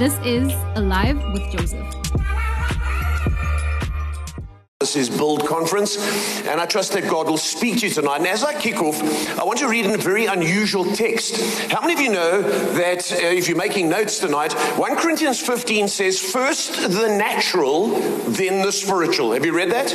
[0.00, 1.84] This is Alive with Joseph.
[4.90, 5.98] This is Build Conference,
[6.48, 8.16] and I trust that God will speak to you tonight.
[8.16, 9.00] And as I kick off,
[9.38, 11.40] I want you to read in a very unusual text.
[11.70, 15.86] How many of you know that uh, if you're making notes tonight, 1 Corinthians 15
[15.86, 17.86] says, First the natural,
[18.30, 19.30] then the spiritual.
[19.30, 19.90] Have you read that?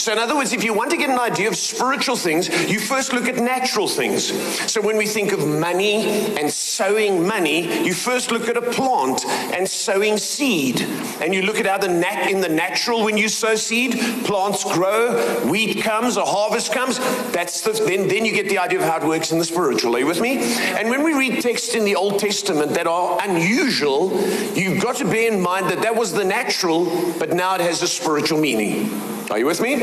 [0.00, 2.80] So, in other words, if you want to get an idea of spiritual things, you
[2.80, 4.32] first look at natural things.
[4.68, 6.02] So, when we think of money
[6.36, 9.24] and sowing money, you first look at a plant
[9.54, 10.80] and sowing seed.
[11.20, 14.00] And you look at how the nat- in the natural, when you sow seed,
[14.32, 15.14] plants grow,
[15.46, 16.98] wheat comes, a harvest comes.
[17.32, 19.94] That's the, then, then you get the idea of how it works in the spiritual.
[19.94, 20.38] Are you with me?
[20.38, 24.10] And when we read texts in the Old Testament that are unusual,
[24.54, 26.86] you've got to bear in mind that that was the natural,
[27.18, 28.90] but now it has a spiritual meaning.
[29.30, 29.76] Are you with me?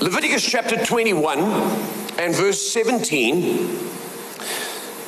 [0.00, 3.99] Leviticus chapter 21 and verse 17.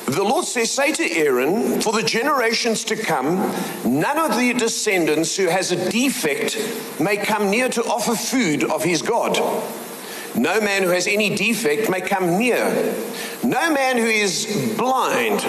[0.05, 3.37] The Lord says, Say to Aaron, for the generations to come,
[3.85, 6.57] none of the descendants who has a defect
[6.99, 9.37] may come near to offer food of his God.
[10.35, 12.95] No man who has any defect may come near.
[13.43, 15.39] No man who is blind.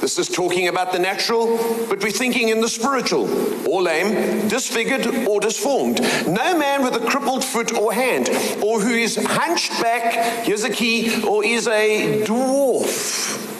[0.00, 1.56] This is talking about the natural,
[1.88, 3.28] but we're thinking in the spiritual,
[3.68, 6.00] or lame, disfigured, or disformed.
[6.26, 8.28] No man with a crippled foot or hand,
[8.62, 13.53] or who is hunched back, here's a key, or is a dwarf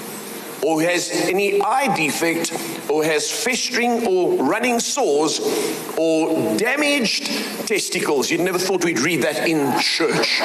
[0.65, 2.53] or has any eye defect,
[2.89, 5.41] or has festering or running sores,
[5.99, 7.27] or damaged
[7.69, 8.31] testicles.
[8.31, 10.41] You'd never thought we'd read that in church.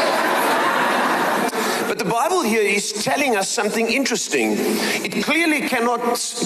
[2.09, 4.55] Bible here is telling us something interesting.
[4.57, 5.99] It clearly cannot,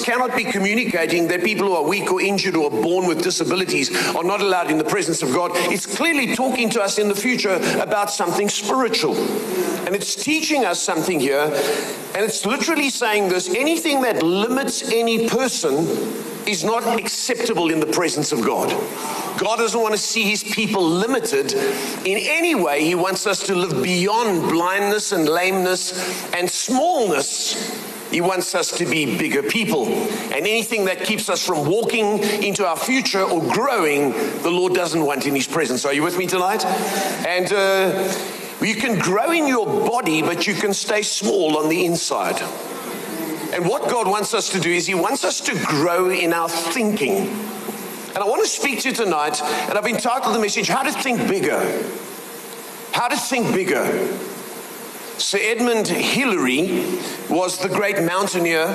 [0.03, 4.25] cannot be communicating that people who are weak or injured or born with disabilities are
[4.25, 5.51] not allowed in the presence of God.
[5.53, 9.15] It's clearly talking to us in the future about something spiritual.
[9.85, 11.45] And it's teaching us something here.
[12.13, 15.85] And it's literally saying this anything that limits any person
[16.47, 18.69] is not acceptable in the presence of God.
[19.39, 22.83] God doesn't want to see his people limited in any way.
[22.83, 27.91] He wants us to live beyond blindness and lameness and smallness.
[28.11, 29.87] He wants us to be bigger people.
[29.87, 34.11] And anything that keeps us from walking into our future or growing,
[34.43, 35.83] the Lord doesn't want in his presence.
[35.83, 36.63] Are you with me tonight?
[36.63, 38.13] And uh,
[38.61, 42.39] you can grow in your body, but you can stay small on the inside.
[43.53, 46.49] And what God wants us to do is He wants us to grow in our
[46.49, 47.17] thinking.
[47.17, 50.91] And I want to speak to you tonight, and I've entitled the message, How to
[50.91, 51.59] Think Bigger.
[52.93, 53.85] How to Think Bigger.
[55.19, 56.97] Sir Edmund Hillary
[57.29, 58.67] was the great mountaineer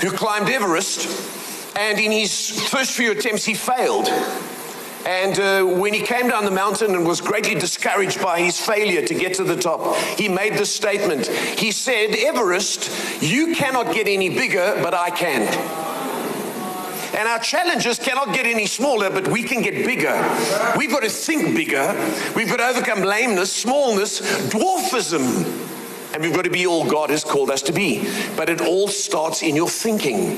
[0.00, 4.08] who climbed Everest, and in his first few attempts, he failed.
[5.06, 9.06] And uh, when he came down the mountain and was greatly discouraged by his failure
[9.06, 11.26] to get to the top, he made this statement.
[11.26, 15.42] He said, Everest, you cannot get any bigger, but I can.
[17.14, 20.14] And our challenges cannot get any smaller, but we can get bigger.
[20.76, 21.92] We've got to think bigger.
[22.34, 25.72] We've got to overcome lameness, smallness, dwarfism.
[26.12, 28.08] And we've got to be all God has called us to be.
[28.36, 30.36] But it all starts in your thinking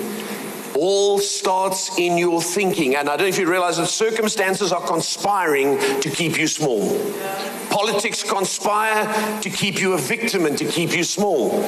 [0.77, 2.97] all starts in your thinking.
[2.97, 6.99] And I don't know if you realize that circumstances are conspiring to keep you small.
[7.71, 11.61] Politics conspire to keep you a victim and to keep you small.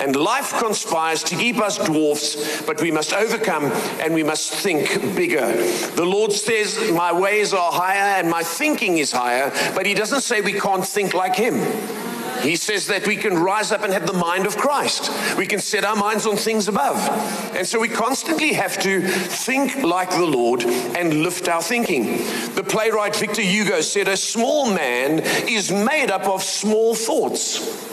[0.00, 3.64] And life conspires to keep us dwarfs, but we must overcome
[4.00, 5.52] and we must think bigger.
[5.92, 10.20] The Lord says, My ways are higher and my thinking is higher, but He doesn't
[10.20, 11.54] say we can't think like Him.
[12.44, 15.10] He says that we can rise up and have the mind of Christ.
[15.38, 16.98] We can set our minds on things above.
[17.56, 22.18] And so we constantly have to think like the Lord and lift our thinking.
[22.54, 27.92] The playwright Victor Hugo said, A small man is made up of small thoughts.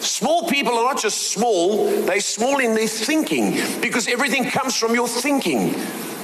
[0.00, 4.94] Small people are not just small, they're small in their thinking because everything comes from
[4.94, 5.74] your thinking.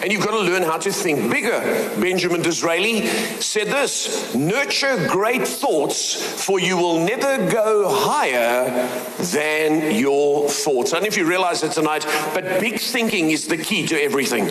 [0.02, 1.60] And you've got to learn how to think bigger.
[2.00, 3.06] Benjamin Disraeli
[3.40, 8.88] said this Nurture great thoughts, for you will never go higher
[9.32, 10.92] than your thoughts.
[10.92, 12.04] Know if you realize it tonight,
[12.34, 14.46] but big thinking is the key to everything.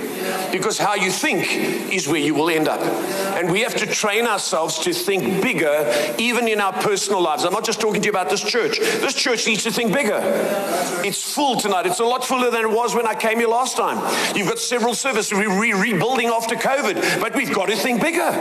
[0.52, 2.82] Because how you think is where you will end up.
[3.38, 7.46] And we have to train ourselves to think bigger, even in our personal lives.
[7.46, 8.80] I'm not just talking to you about this church.
[8.80, 10.20] This church needs to think bigger.
[11.06, 11.86] It's full tonight.
[11.86, 13.98] It's a lot fuller than it was when I came here last time.
[14.36, 18.32] You've got several services we're re- rebuilding after COVID, but we've got to think bigger.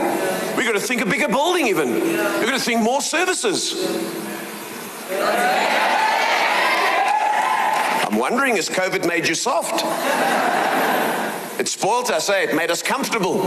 [0.57, 1.93] We've got to think a bigger building, even.
[1.93, 3.73] We've got to think more services.
[8.05, 9.83] I'm wondering, has COVID made you soft?
[11.59, 12.43] It spoiled us, eh?
[12.43, 13.39] It made us comfortable.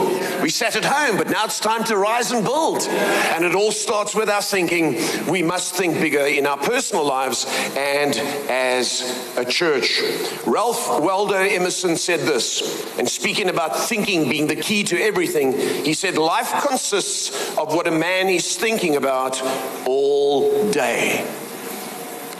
[0.42, 2.82] We sat at home, but now it's time to rise and build.
[2.82, 4.98] And it all starts with our thinking.
[5.28, 7.46] We must think bigger in our personal lives
[7.76, 8.16] and
[8.50, 10.02] as a church.
[10.44, 15.52] Ralph Waldo Emerson said this, and speaking about thinking being the key to everything,
[15.84, 19.40] he said, Life consists of what a man is thinking about
[19.86, 21.24] all day.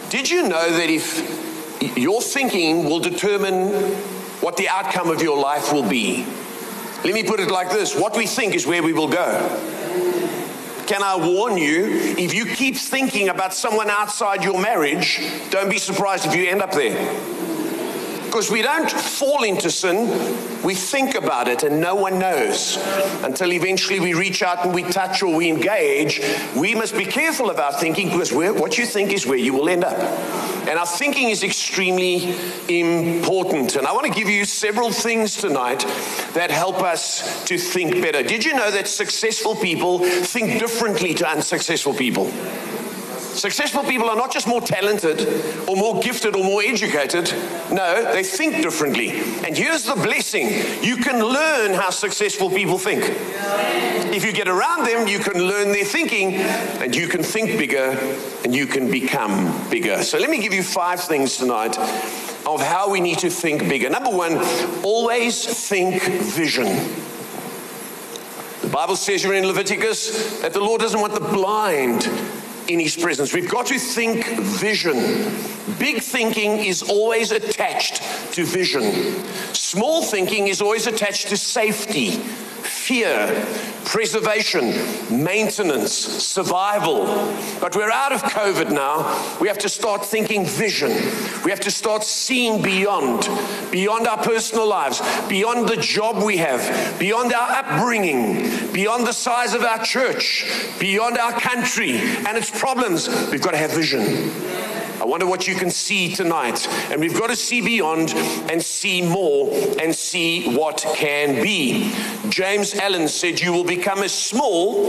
[0.09, 3.71] Did you know that if your thinking will determine
[4.41, 6.25] what the outcome of your life will be.
[7.03, 9.57] Let me put it like this what we think is where we will go.
[10.87, 11.85] Can I warn you,
[12.17, 16.61] if you keep thinking about someone outside your marriage, don't be surprised if you end
[16.61, 17.40] up there.
[18.31, 20.07] Because we don't fall into sin,
[20.63, 22.77] we think about it and no one knows
[23.23, 26.21] until eventually we reach out and we touch or we engage.
[26.55, 29.67] We must be careful of our thinking because what you think is where you will
[29.67, 29.97] end up.
[30.65, 32.33] And our thinking is extremely
[32.69, 33.75] important.
[33.75, 35.79] And I want to give you several things tonight
[36.33, 38.23] that help us to think better.
[38.23, 42.31] Did you know that successful people think differently to unsuccessful people?
[43.33, 45.21] Successful people are not just more talented
[45.67, 47.31] or more gifted or more educated.
[47.71, 49.11] No, they think differently.
[49.45, 50.49] And here's the blessing
[50.83, 53.03] you can learn how successful people think.
[54.13, 57.97] If you get around them, you can learn their thinking and you can think bigger
[58.43, 60.03] and you can become bigger.
[60.03, 61.77] So let me give you five things tonight
[62.45, 63.89] of how we need to think bigger.
[63.89, 64.37] Number one,
[64.83, 66.65] always think vision.
[68.61, 72.09] The Bible says here in Leviticus that the Lord doesn't want the blind
[72.67, 73.33] in his presence.
[73.33, 74.95] We've got to think vision.
[75.77, 78.01] Big thinking is always attached
[78.33, 79.23] to vision.
[79.53, 82.21] Small thinking is always attached to safety,
[82.81, 83.45] fear,
[83.85, 84.73] preservation,
[85.23, 87.05] maintenance, survival.
[87.59, 89.37] But we're out of COVID now.
[89.39, 90.89] We have to start thinking vision.
[91.45, 93.29] We have to start seeing beyond,
[93.71, 99.53] beyond our personal lives, beyond the job we have, beyond our upbringing, beyond the size
[99.53, 100.45] of our church,
[100.79, 103.07] beyond our country and its problems.
[103.31, 104.31] We've got to have vision.
[105.01, 106.67] I wonder what you can see tonight.
[106.91, 108.13] And we've got to see beyond
[108.51, 109.49] and see more
[109.81, 111.91] and see what can be.
[112.29, 114.85] James Allen said, You will become as small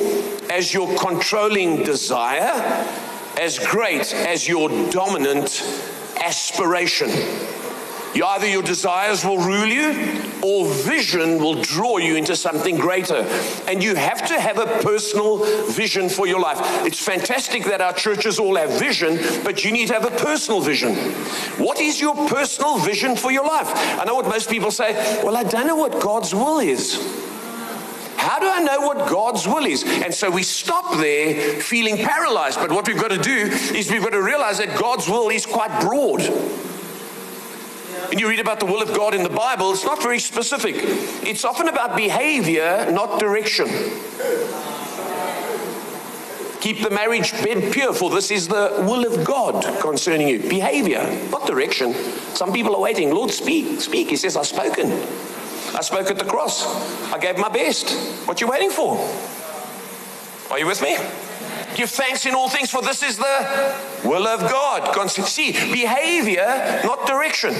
[0.50, 2.52] as your controlling desire,
[3.40, 5.62] as great as your dominant
[6.22, 7.08] aspiration.
[8.14, 13.26] You either your desires will rule you or vision will draw you into something greater.
[13.66, 16.58] And you have to have a personal vision for your life.
[16.84, 20.60] It's fantastic that our churches all have vision, but you need to have a personal
[20.60, 20.94] vision.
[21.56, 23.70] What is your personal vision for your life?
[23.98, 24.92] I know what most people say,
[25.22, 26.96] well, I don't know what God's will is.
[28.16, 29.84] How do I know what God's will is?
[29.84, 32.60] And so we stop there feeling paralyzed.
[32.60, 35.44] But what we've got to do is we've got to realize that God's will is
[35.44, 36.20] quite broad.
[38.12, 40.74] When you read about the will of God in the Bible, it's not very specific.
[41.26, 43.68] It's often about behavior, not direction.
[46.60, 50.40] Keep the marriage bed pure, for this is the will of God concerning you.
[50.40, 51.00] Behavior,
[51.30, 51.94] not direction.
[52.34, 53.14] Some people are waiting.
[53.14, 54.10] Lord, speak, speak.
[54.10, 54.92] He says, I've spoken.
[55.74, 56.66] I spoke at the cross.
[57.14, 57.88] I gave my best.
[58.28, 58.98] What you waiting for?
[60.50, 60.98] Are you with me?
[61.74, 65.10] Give thanks in all things, for this is the will of God.
[65.10, 67.54] See, behavior, not direction.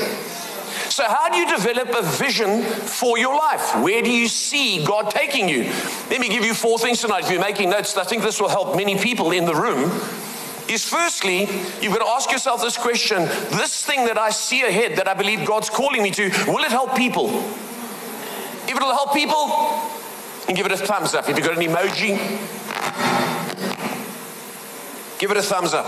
[0.88, 3.76] So, how do you develop a vision for your life?
[3.80, 5.64] Where do you see God taking you?
[6.10, 7.24] Let me give you four things tonight.
[7.24, 9.90] If you're making notes, I think this will help many people in the room.
[10.68, 11.48] Is firstly,
[11.80, 13.24] you've got to ask yourself this question
[13.56, 16.70] this thing that I see ahead that I believe God's calling me to, will it
[16.70, 17.28] help people?
[18.64, 19.90] If it'll help people,
[20.48, 21.28] and give it a thumbs up.
[21.28, 22.18] If you've got an emoji,
[25.22, 25.86] give it a thumbs up.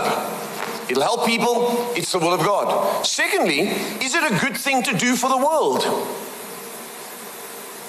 [0.89, 1.91] It'll help people.
[1.93, 3.05] It's the will of God.
[3.05, 3.67] Secondly,
[4.01, 5.83] is it a good thing to do for the world?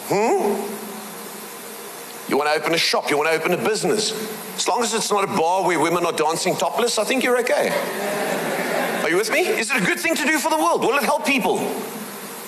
[0.08, 0.72] Hmm?
[2.28, 4.10] You want to open a shop, you want to open a business.
[4.56, 7.38] As long as it's not a bar where women are dancing topless, I think you're
[7.38, 7.68] okay.
[9.04, 9.46] Are you with me?
[9.46, 10.80] Is it a good thing to do for the world?
[10.80, 11.58] Will it help people?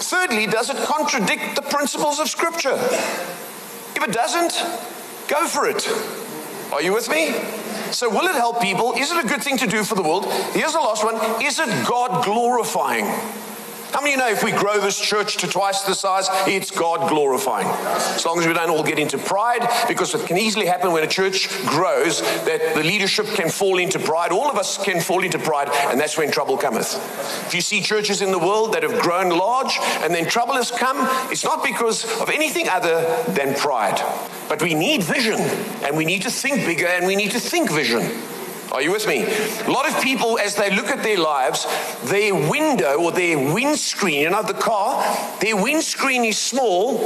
[0.00, 2.74] Thirdly, does it contradict the principles of Scripture?
[2.74, 4.54] If it doesn't,
[5.28, 5.86] go for it.
[6.72, 7.32] Are you with me?
[7.92, 8.92] So, will it help people?
[8.92, 10.26] Is it a good thing to do for the world?
[10.52, 13.06] Here's the last one Is it God glorifying?
[13.92, 16.70] How many of you know if we grow this church to twice the size, it's
[16.70, 17.66] God glorifying?
[17.66, 21.02] As long as we don't all get into pride, because it can easily happen when
[21.02, 24.30] a church grows that the leadership can fall into pride.
[24.30, 26.96] All of us can fall into pride, and that's when trouble cometh.
[27.46, 30.70] If you see churches in the world that have grown large and then trouble has
[30.70, 30.98] come,
[31.32, 34.00] it's not because of anything other than pride.
[34.48, 35.40] But we need vision,
[35.82, 38.02] and we need to think bigger, and we need to think vision.
[38.70, 39.24] Are you with me?
[39.24, 41.66] A lot of people, as they look at their lives,
[42.04, 45.02] their window or their windscreen, you know, the car,
[45.40, 46.98] their windscreen is small,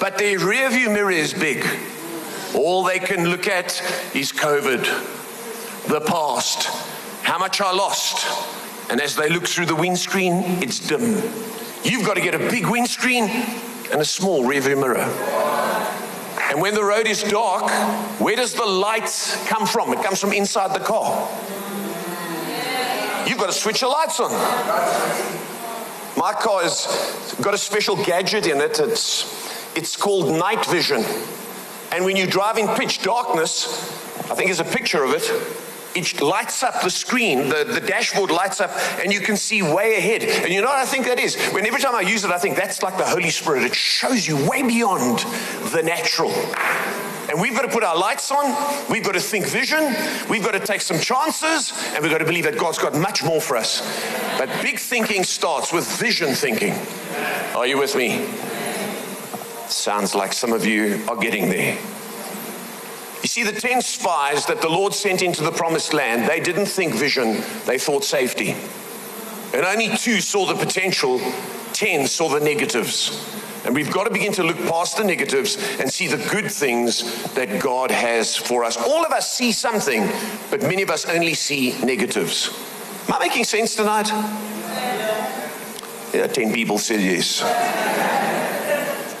[0.00, 1.66] but their rear view mirror is big.
[2.54, 3.82] All they can look at
[4.14, 6.64] is COVID, the past,
[7.22, 8.26] how much I lost.
[8.90, 11.22] And as they look through the windscreen, it's dim.
[11.82, 13.24] You've got to get a big windscreen
[13.92, 15.04] and a small rear view mirror.
[16.54, 17.68] And when the road is dark,
[18.20, 19.10] where does the light
[19.46, 19.92] come from?
[19.92, 21.28] It comes from inside the car.
[23.26, 24.30] You've got to switch the lights on.
[26.16, 28.78] My car has got a special gadget in it.
[28.78, 31.04] It's, it's called night vision.
[31.90, 33.66] And when you drive in pitch darkness,
[34.30, 35.28] I think there's a picture of it,
[35.94, 38.70] it lights up the screen, the, the dashboard lights up,
[39.02, 40.22] and you can see way ahead.
[40.22, 41.36] And you know what I think that is?
[41.52, 43.64] When every time I use it, I think that's like the Holy Spirit.
[43.64, 45.20] It shows you way beyond
[45.72, 46.32] the natural.
[47.30, 49.94] And we've got to put our lights on, we've got to think vision,
[50.28, 53.24] we've got to take some chances, and we've got to believe that God's got much
[53.24, 53.80] more for us.
[54.38, 56.74] But big thinking starts with vision thinking.
[57.56, 58.26] Are you with me?
[59.68, 61.78] Sounds like some of you are getting there.
[63.24, 66.66] You see, the 10 spies that the Lord sent into the promised land, they didn't
[66.66, 68.54] think vision, they thought safety.
[69.54, 71.18] And only two saw the potential,
[71.72, 73.26] 10 saw the negatives.
[73.64, 77.32] And we've got to begin to look past the negatives and see the good things
[77.32, 78.76] that God has for us.
[78.76, 80.06] All of us see something,
[80.50, 82.50] but many of us only see negatives.
[83.08, 84.10] Am I making sense tonight?
[86.12, 87.40] Yeah, 10 people said yes.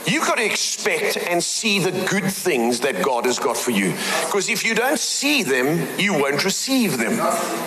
[0.06, 3.92] You've got to expect and see the good things that God has got for you.
[4.26, 7.18] Because if you don't see them, you won't receive them.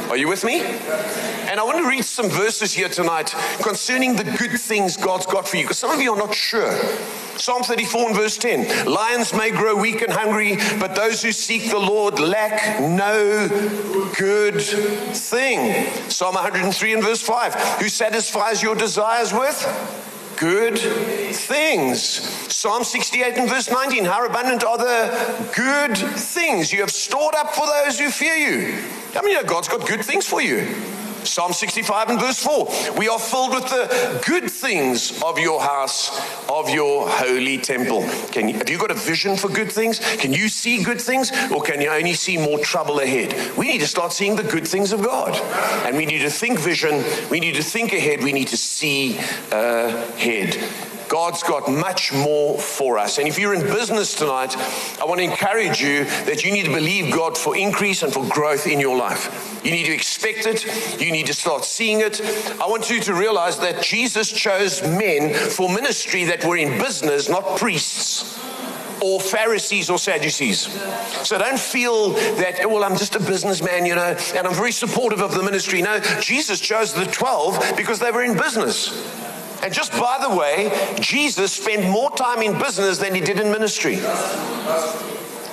[0.09, 0.61] Are you with me?
[0.61, 5.47] And I want to read some verses here tonight concerning the good things God's got
[5.47, 5.63] for you.
[5.63, 6.71] Because some of you are not sure.
[7.37, 11.69] Psalm 34 and verse 10 Lions may grow weak and hungry, but those who seek
[11.69, 13.47] the Lord lack no
[14.17, 15.87] good thing.
[16.09, 20.13] Psalm 103 and verse 5 Who satisfies your desires with?
[20.37, 21.99] Good things.
[22.53, 27.53] Psalm 68 and verse 19 How abundant are the good things you have stored up
[27.53, 28.83] for those who fear you?
[29.13, 30.59] Many know God's got good things for you?
[31.27, 32.67] Psalm 65 and verse 4.
[32.97, 36.19] We are filled with the good things of your house,
[36.49, 38.07] of your holy temple.
[38.31, 39.99] Can you, have you got a vision for good things?
[40.17, 41.31] Can you see good things?
[41.51, 43.57] Or can you only see more trouble ahead?
[43.57, 45.35] We need to start seeing the good things of God.
[45.85, 47.03] And we need to think vision.
[47.29, 48.23] We need to think ahead.
[48.23, 49.17] We need to see
[49.51, 50.57] uh, ahead.
[51.17, 53.17] God's got much more for us.
[53.17, 54.55] And if you're in business tonight,
[55.01, 58.23] I want to encourage you that you need to believe God for increase and for
[58.29, 59.59] growth in your life.
[59.65, 61.01] You need to expect it.
[61.01, 62.21] You need to start seeing it.
[62.61, 67.29] I want you to realize that Jesus chose men for ministry that were in business,
[67.29, 68.39] not priests
[69.01, 70.67] or Pharisees or Sadducees.
[71.27, 74.71] So don't feel that, oh, well, I'm just a businessman, you know, and I'm very
[74.71, 75.81] supportive of the ministry.
[75.81, 78.93] No, Jesus chose the 12 because they were in business.
[79.63, 83.51] And just by the way, Jesus spent more time in business than he did in
[83.51, 83.97] ministry.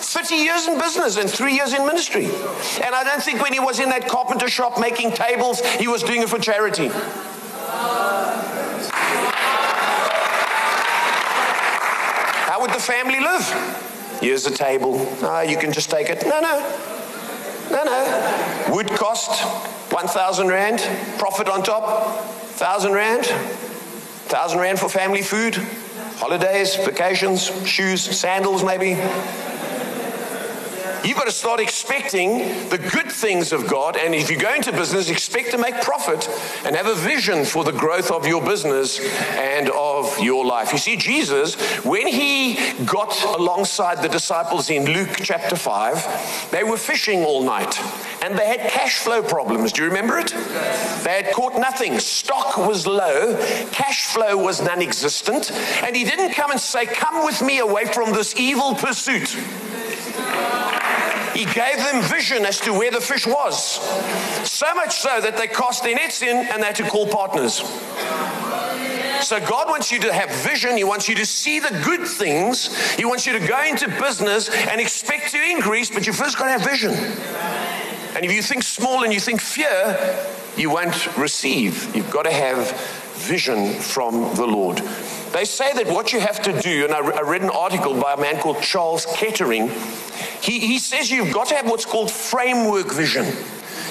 [0.05, 2.27] 30 years in business and three years in ministry.
[2.27, 6.03] And I don't think when he was in that carpenter shop making tables, he was
[6.03, 6.89] doing it for charity.
[12.47, 13.49] How would the family live?
[14.21, 15.05] Here's a table.
[15.23, 16.23] Ah, you can just take it.
[16.25, 16.61] No, no.
[17.71, 18.75] No, no.
[18.75, 19.43] Wood cost
[19.93, 20.81] 1,000 Rand.
[21.19, 22.07] Profit on top,
[22.59, 23.25] 1,000 Rand.
[24.26, 25.54] Thousand rand for family food,
[26.16, 28.95] holidays, vacations, shoes, sandals, maybe.
[31.05, 32.39] You've got to start expecting
[32.71, 33.99] the good things of God.
[33.99, 36.27] And if you go into business, expect to make profit
[36.65, 39.01] and have a vision for the growth of your business
[39.37, 40.73] and of your life.
[40.73, 42.55] You see, Jesus, when he
[42.87, 47.79] got alongside the disciples in Luke chapter 5, they were fishing all night
[48.23, 49.73] and they had cash flow problems.
[49.73, 50.29] Do you remember it?
[51.05, 51.99] They had caught nothing.
[51.99, 53.37] Stock was low,
[53.73, 55.51] cash flow was non existent.
[55.83, 59.37] And he didn't come and say, Come with me away from this evil pursuit.
[61.35, 63.81] He gave them vision as to where the fish was.
[64.49, 67.62] So much so that they cast their nets in and they had to call partners.
[69.21, 70.76] So God wants you to have vision.
[70.76, 72.69] He wants you to see the good things.
[72.95, 76.45] He wants you to go into business and expect to increase, but you first got
[76.45, 76.93] to have vision.
[78.14, 79.99] And if you think small and you think fear,
[80.57, 81.97] you won't receive.
[81.97, 82.71] You've got to have
[83.14, 84.81] vision from the Lord.
[85.35, 88.17] They say that what you have to do, and I, read an article by a
[88.17, 89.69] man called Charles Kettering.
[90.41, 93.25] He, he says you've got to have what's called framework vision.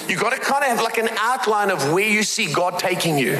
[0.08, 3.18] You've got to kind of have like an outline of where you see God taking
[3.18, 3.38] you.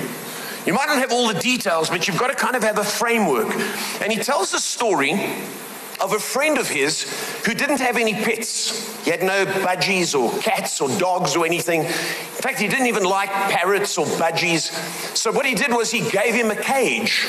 [0.66, 2.84] You might not have all the details, but you've got to kind of have a
[2.84, 3.50] framework.
[4.02, 5.12] And he tells a story
[5.98, 7.04] of a friend of his
[7.46, 9.02] who didn't have any pets.
[9.02, 11.84] He had no budgies or cats or dogs or anything.
[11.84, 14.72] In fact, he didn't even like parrots or budgies.
[15.16, 17.26] So what he did was he gave him a cage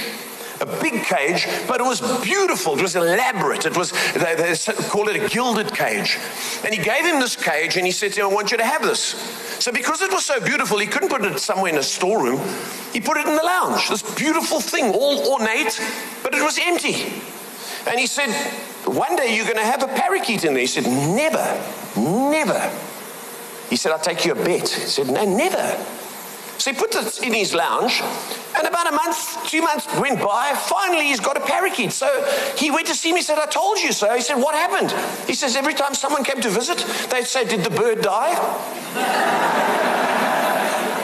[0.61, 2.77] a big cage, but it was beautiful.
[2.77, 3.65] It was elaborate.
[3.65, 4.55] It was, they, they
[4.89, 6.17] call it a gilded cage.
[6.63, 8.65] And he gave him this cage and he said to him, I want you to
[8.65, 8.99] have this.
[9.59, 12.39] So because it was so beautiful, he couldn't put it somewhere in a storeroom.
[12.93, 15.79] He put it in the lounge, this beautiful thing, all ornate,
[16.23, 17.11] but it was empty.
[17.87, 18.31] And he said,
[18.85, 20.61] one day you're going to have a parakeet in there.
[20.61, 21.43] He said, never,
[21.97, 22.71] never.
[23.69, 24.69] He said, I'll take you a bet.
[24.69, 25.85] He said, no, never.
[26.57, 28.01] So he put it in his lounge,
[28.57, 30.53] and about a month, two months went by.
[30.55, 31.91] Finally, he's got a parakeet.
[31.91, 32.07] So
[32.57, 33.21] he went to see me.
[33.21, 34.13] Said, I told you so.
[34.15, 34.91] He said, What happened?
[35.27, 36.77] He says, Every time someone came to visit,
[37.09, 38.33] they'd say, Did the bird die?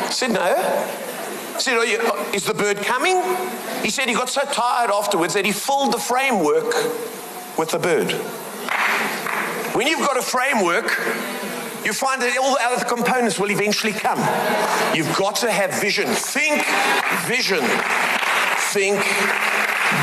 [0.05, 0.41] I said, No.
[0.41, 1.99] I said, you,
[2.33, 3.21] Is the bird coming?
[3.83, 6.73] He said he got so tired afterwards that he filled the framework
[7.57, 8.11] with the bird.
[9.75, 10.99] When you've got a framework,
[11.83, 14.19] you find that all the other components will eventually come.
[14.95, 16.07] You've got to have vision.
[16.07, 16.63] Think
[17.25, 17.63] vision.
[18.71, 19.03] Think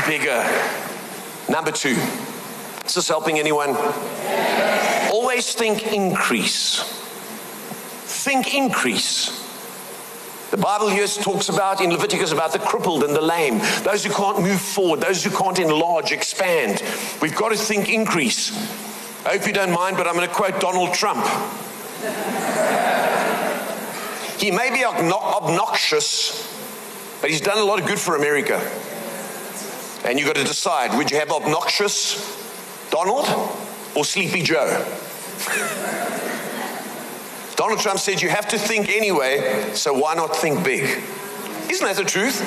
[0.05, 0.43] bigger.
[1.49, 1.97] Number two.
[2.85, 3.75] Is this helping anyone?
[5.11, 6.81] Always think increase.
[8.23, 9.39] Think increase.
[10.51, 14.11] The Bible here talks about in Leviticus about the crippled and the lame, those who
[14.11, 16.81] can't move forward, those who can't enlarge, expand.
[17.21, 18.49] We've got to think increase.
[19.25, 21.25] I hope you don't mind, but I'm going to quote Donald Trump.
[24.39, 26.47] He may be obnoxious,
[27.19, 28.57] but he's done a lot of good for America.
[30.05, 32.37] And you've got to decide would you have obnoxious
[32.89, 33.27] Donald
[33.95, 34.65] or Sleepy Joe?
[37.57, 41.03] Donald Trump said you have to think anyway, so why not think big?
[41.69, 42.39] Isn't that the truth?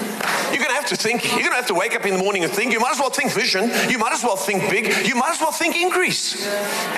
[0.51, 1.25] You're going to have to think.
[1.25, 2.73] You're going to have to wake up in the morning and think.
[2.73, 3.71] You might as well think vision.
[3.89, 5.07] You might as well think big.
[5.07, 6.47] You might as well think increase.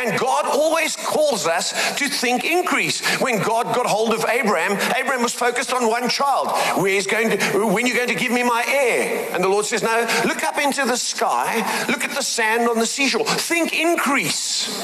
[0.00, 3.04] And God always calls us to think increase.
[3.20, 6.48] When God got hold of Abraham, Abraham was focused on one child.
[6.82, 9.28] Where's going to, when you're going to give me my heir?
[9.34, 11.86] And the Lord says, No, look up into the sky.
[11.88, 13.24] Look at the sand on the seashore.
[13.24, 14.82] Think increase.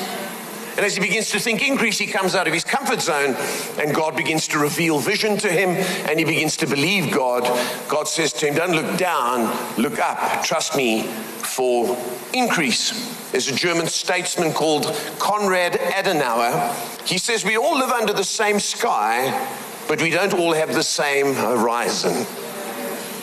[0.81, 3.37] And as he begins to think increase, he comes out of his comfort zone
[3.79, 5.69] and God begins to reveal vision to him
[6.09, 7.43] and he begins to believe God.
[7.87, 10.43] God says to him, Don't look down, look up.
[10.43, 11.99] Trust me for
[12.33, 13.15] increase.
[13.31, 14.85] There's a German statesman called
[15.19, 16.75] Konrad Adenauer.
[17.07, 19.47] He says, We all live under the same sky,
[19.87, 22.25] but we don't all have the same horizon.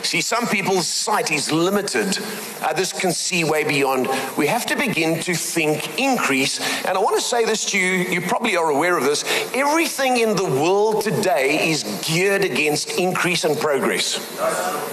[0.07, 2.17] See, some people's sight is limited,
[2.61, 4.07] others can see way beyond.
[4.37, 6.61] We have to begin to think increase.
[6.85, 9.25] And I want to say this to you, you probably are aware of this.
[9.53, 14.15] Everything in the world today is geared against increase and progress.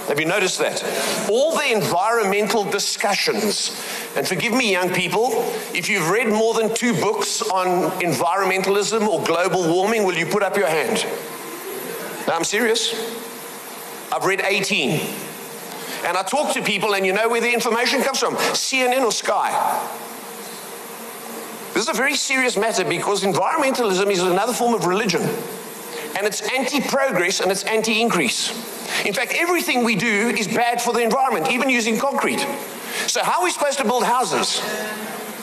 [0.09, 0.83] Have you noticed that?
[1.31, 3.69] All the environmental discussions,
[4.17, 5.29] and forgive me, young people,
[5.73, 10.43] if you've read more than two books on environmentalism or global warming, will you put
[10.43, 11.05] up your hand?
[12.27, 13.33] No, I'm serious.
[14.13, 14.99] I've read 18.
[16.05, 19.11] And I talk to people, and you know where the information comes from CNN or
[19.11, 19.51] Sky.
[21.73, 25.21] This is a very serious matter because environmentalism is another form of religion.
[26.17, 28.51] And it's anti progress and it's anti increase.
[29.05, 32.39] In fact, everything we do is bad for the environment, even using concrete.
[33.07, 34.61] So, how are we supposed to build houses?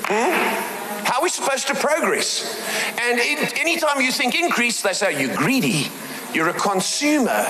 [0.04, 0.72] Hmm?
[1.04, 2.58] How are we supposed to progress?
[2.98, 3.20] And
[3.58, 5.88] anytime you think increase, they say, You're greedy,
[6.32, 7.44] you're a consumer.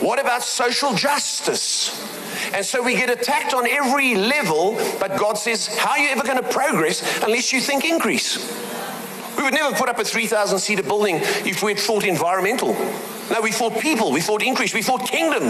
[0.00, 1.90] What about social justice?
[2.54, 6.22] And so we get attacked on every level, but God says, How are you ever
[6.22, 8.38] going to progress unless you think increase?
[9.36, 12.74] We would never put up a 3,000 seater building if we had thought environmental.
[13.30, 15.42] No, we thought people, we thought increase, we thought kingdom.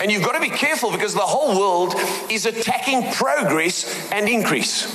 [0.00, 1.94] And you've got to be careful because the whole world
[2.30, 4.86] is attacking progress and increase.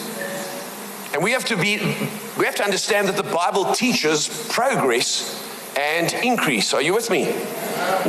[1.14, 1.78] And we have to be
[2.38, 5.40] we have to understand that the Bible teaches progress
[5.78, 6.74] and increase.
[6.74, 7.26] Are you with me?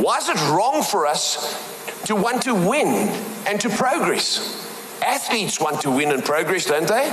[0.00, 3.08] Why is it wrong for us to want to win
[3.46, 4.60] and to progress?
[5.02, 7.04] Athletes want to win and progress, don't they?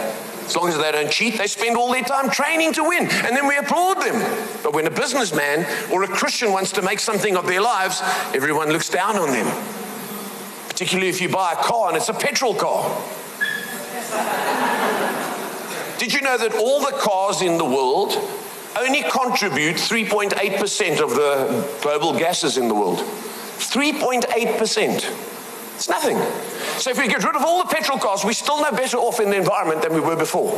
[0.45, 3.37] As long as they don't cheat, they spend all their time training to win, and
[3.37, 4.19] then we applaud them.
[4.63, 8.01] But when a businessman or a Christian wants to make something of their lives,
[8.33, 9.47] everyone looks down on them.
[10.67, 12.83] Particularly if you buy a car and it's a petrol car.
[15.99, 18.13] Did you know that all the cars in the world
[18.77, 22.99] only contribute 3.8% of the global gases in the world.
[22.99, 25.27] 3.8%.
[25.75, 26.17] It's nothing.
[26.79, 29.19] So if we get rid of all the petrol cars, we're still no better off
[29.19, 30.53] in the environment than we were before.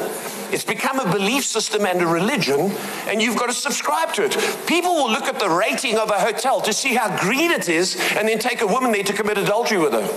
[0.52, 2.71] It's become a belief system and a religion,
[3.08, 4.38] and you've got to subscribe to it.
[4.67, 7.95] People will look at the rating of a hotel to see how green it is,
[8.17, 10.10] and then take a woman there to commit adultery with her.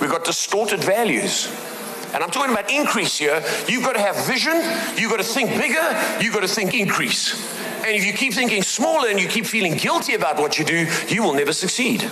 [0.00, 1.48] We've got distorted values.
[2.14, 4.54] And I'm talking about increase here, you've got to have vision,
[4.96, 7.34] you've got to think bigger, you've got to think increase.
[7.84, 10.86] And if you keep thinking smaller and you keep feeling guilty about what you do,
[11.08, 12.02] you will never succeed.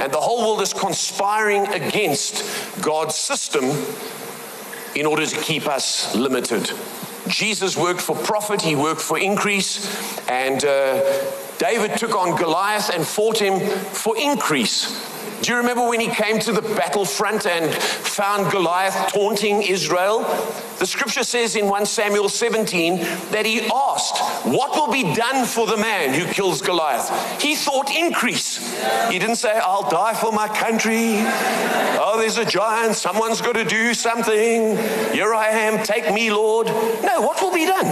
[0.00, 3.64] And the whole world is conspiring against God's system
[4.94, 6.70] in order to keep us limited.
[7.28, 11.02] Jesus worked for profit, he worked for increase, and uh,
[11.58, 15.17] David took on Goliath and fought him for increase.
[15.42, 20.20] Do you remember when he came to the battlefront and found Goliath taunting Israel?
[20.78, 22.98] The scripture says in 1 Samuel 17
[23.30, 27.40] that he asked, What will be done for the man who kills Goliath?
[27.40, 28.58] He thought increase.
[29.10, 31.14] He didn't say, I'll die for my country.
[32.00, 32.96] Oh, there's a giant.
[32.96, 34.76] Someone's got to do something.
[35.12, 35.84] Here I am.
[35.84, 36.66] Take me, Lord.
[36.66, 37.86] No, what will be done?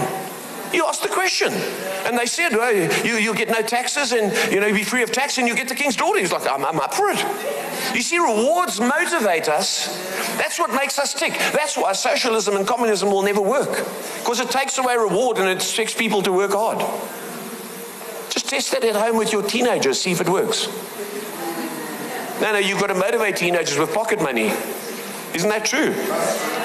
[0.73, 1.51] You asked the question.
[2.05, 5.11] And they said, well, you, you'll get no taxes and, you know, be free of
[5.11, 6.19] tax and you get the king's daughter.
[6.19, 7.19] He's like, I'm, I'm up for it.
[7.95, 9.87] You see, rewards motivate us.
[10.37, 11.33] That's what makes us tick.
[11.33, 13.85] That's why socialism and communism will never work.
[14.19, 16.79] Because it takes away reward and it expects people to work hard.
[18.29, 20.67] Just test that at home with your teenagers, see if it works.
[22.41, 24.51] No, no, you've got to motivate teenagers with pocket money.
[25.33, 25.93] Isn't that true?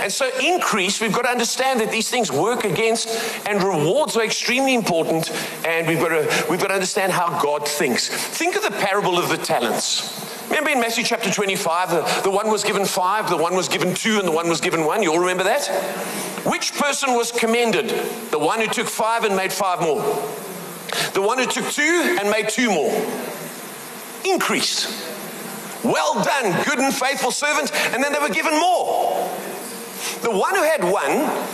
[0.02, 3.08] And so, increase, we've got to understand that these things work against,
[3.46, 5.30] and rewards are extremely important,
[5.64, 8.08] and we've got to, we've got to understand how God thinks.
[8.08, 10.18] Think of the parable of the talents.
[10.48, 13.94] Remember in Matthew chapter 25, the, the one was given five, the one was given
[13.94, 15.02] two, and the one was given one?
[15.02, 15.66] You all remember that?
[16.44, 17.90] Which person was commended?
[18.30, 20.02] The one who took five and made five more.
[21.14, 22.92] The one who took two and made two more.
[24.24, 25.11] Increase.
[25.84, 27.72] Well done, good and faithful servant.
[27.92, 29.28] And then they were given more.
[30.22, 31.10] The one who had one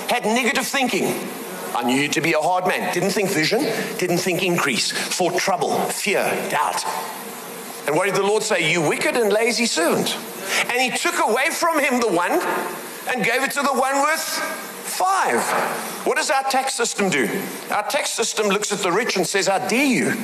[0.09, 1.05] had negative thinking.
[1.75, 2.93] I knew you to be a hard man.
[2.93, 3.61] Didn't think vision,
[3.99, 4.91] didn't think increase.
[4.91, 6.85] For trouble, fear, doubt.
[7.87, 8.71] And what did the Lord say?
[8.71, 10.17] You wicked and lazy servant.
[10.69, 12.33] And he took away from him the one
[13.09, 15.41] and gave it to the one with five.
[16.07, 17.29] What does our tax system do?
[17.71, 20.17] Our tax system looks at the rich and says, How dare you?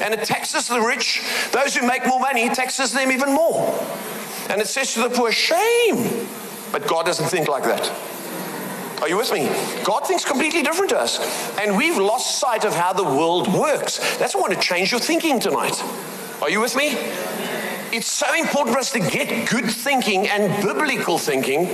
[0.00, 1.22] And it taxes the rich.
[1.52, 3.86] Those who make more money, It taxes them even more.
[4.48, 6.26] And it says to the poor, Shame.
[6.72, 7.90] But God doesn't think like that.
[9.00, 9.46] Are you with me?
[9.84, 11.20] God thinks completely different to us.
[11.58, 13.98] And we've lost sight of how the world works.
[14.18, 15.82] That's why I want to change your thinking tonight.
[16.42, 16.96] Are you with me?
[17.92, 21.70] It's so important for us to get good thinking and biblical thinking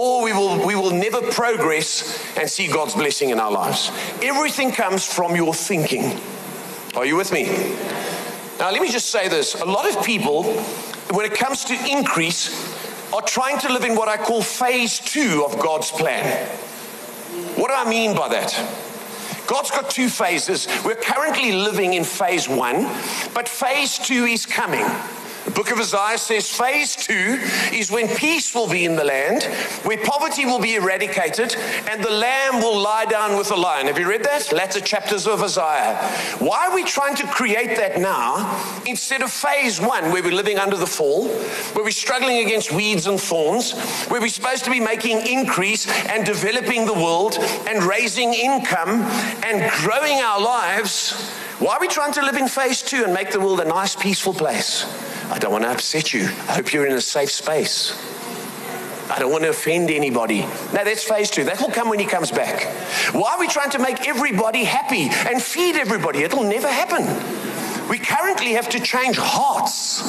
[0.00, 3.90] or we will, we will never progress and see God's blessing in our lives.
[4.22, 6.18] Everything comes from your thinking.
[6.96, 7.44] Are you with me?
[8.58, 9.54] Now, let me just say this.
[9.54, 10.42] A lot of people,
[11.12, 12.50] when it comes to increase,
[13.12, 16.48] are trying to live in what I call phase two of God's plan.
[17.56, 18.52] What do I mean by that?
[19.46, 20.68] God's got two phases.
[20.84, 22.82] We're currently living in phase one,
[23.34, 24.84] but phase two is coming.
[25.50, 27.40] The book of Isaiah says phase two
[27.72, 29.42] is when peace will be in the land,
[29.82, 31.56] where poverty will be eradicated,
[31.88, 33.88] and the lamb will lie down with the lion.
[33.88, 34.52] Have you read that?
[34.52, 35.96] Latter chapters of Isaiah.
[36.38, 40.56] Why are we trying to create that now instead of phase one, where we're living
[40.56, 43.72] under the fall, where we're struggling against weeds and thorns,
[44.08, 49.02] where we're supposed to be making increase and developing the world and raising income
[49.44, 51.10] and growing our lives?
[51.58, 53.96] Why are we trying to live in phase two and make the world a nice,
[53.96, 54.86] peaceful place?
[55.30, 56.22] I don't want to upset you.
[56.22, 57.92] I hope you're in a safe space.
[59.10, 60.40] I don't want to offend anybody.
[60.40, 61.44] No, that's phase two.
[61.44, 62.64] That will come when he comes back.
[63.12, 66.22] Why are we trying to make everybody happy and feed everybody?
[66.22, 67.02] It'll never happen.
[67.90, 70.00] We currently have to change hearts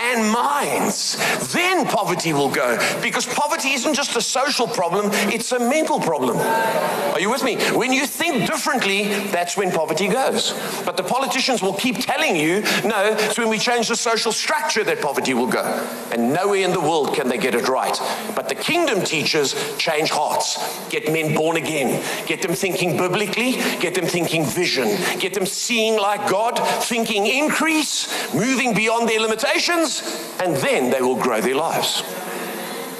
[0.00, 1.16] and minds.
[1.52, 2.76] Then poverty will go.
[3.00, 6.36] Because poverty isn't just a social problem, it's a mental problem.
[6.36, 7.56] Are you with me?
[7.76, 10.52] When you think differently, that's when poverty goes.
[10.84, 14.82] But the politicians will keep telling you, no, it's when we change the social structure
[14.82, 15.62] that poverty will go.
[16.10, 17.96] And nowhere in the world can they get it right.
[18.34, 23.94] But the kingdom teachers change hearts, get men born again, get them thinking biblically, get
[23.94, 24.88] them thinking vision,
[25.20, 30.02] get them seeing like God, thinking increase, moving beyond their limitations,
[30.40, 32.02] and then they will grow their lives.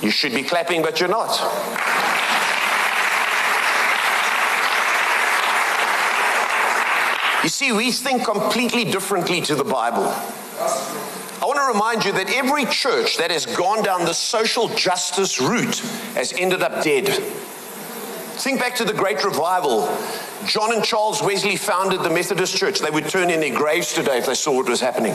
[0.03, 1.31] You should be clapping, but you're not.
[7.43, 10.05] You see, we think completely differently to the Bible.
[11.41, 15.41] I want to remind you that every church that has gone down the social justice
[15.41, 15.79] route
[16.15, 17.07] has ended up dead.
[18.39, 19.93] Think back to the Great Revival.
[20.47, 22.79] John and Charles Wesley founded the Methodist Church.
[22.79, 25.15] They would turn in their graves today if they saw what was happening.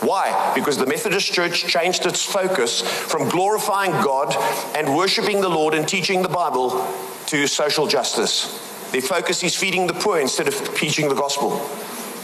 [0.00, 0.52] Why?
[0.54, 4.34] Because the Methodist Church changed its focus from glorifying God
[4.74, 6.90] and worshiping the Lord and teaching the Bible
[7.26, 8.46] to social justice.
[8.90, 11.58] Their focus is feeding the poor instead of preaching the gospel.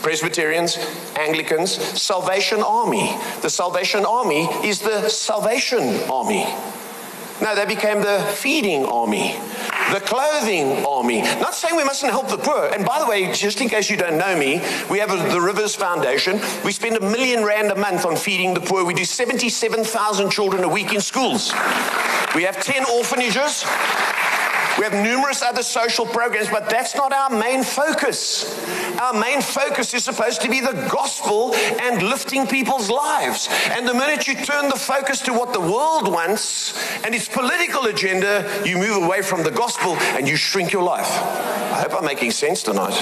[0.00, 0.78] Presbyterians,
[1.16, 3.14] Anglicans, Salvation Army.
[3.42, 6.46] The Salvation Army is the Salvation Army.
[7.42, 9.36] Now they became the feeding army,
[9.92, 11.22] the clothing army.
[11.22, 12.70] Not saying we mustn't help the poor.
[12.74, 15.40] And by the way, just in case you don't know me, we have a, the
[15.40, 16.40] Rivers Foundation.
[16.64, 18.84] We spend a million rand a month on feeding the poor.
[18.84, 21.52] We do 77,000 children a week in schools.
[22.34, 23.64] We have 10 orphanages.
[24.78, 28.44] We have numerous other social programs, but that's not our main focus.
[29.00, 33.48] Our main focus is supposed to be the gospel and lifting people's lives.
[33.70, 37.86] And the minute you turn the focus to what the world wants and its political
[37.86, 41.10] agenda, you move away from the gospel and you shrink your life.
[41.10, 42.94] I hope I'm making sense tonight.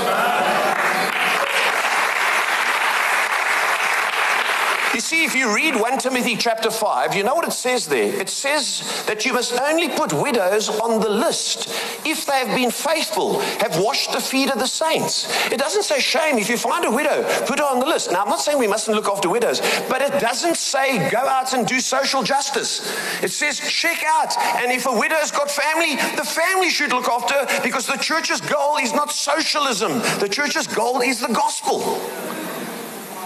[4.95, 8.15] You see, if you read 1 Timothy chapter 5, you know what it says there?
[8.15, 11.69] It says that you must only put widows on the list
[12.07, 15.27] if they have been faithful, have washed the feet of the saints.
[15.51, 16.39] It doesn't say shame.
[16.39, 18.13] If you find a widow, put her on the list.
[18.13, 21.55] Now, I'm not saying we mustn't look after widows, but it doesn't say go out
[21.55, 22.97] and do social justice.
[23.21, 24.39] It says check out.
[24.63, 28.41] And if a widow's got family, the family should look after her because the church's
[28.41, 32.01] goal is not socialism, the church's goal is the gospel.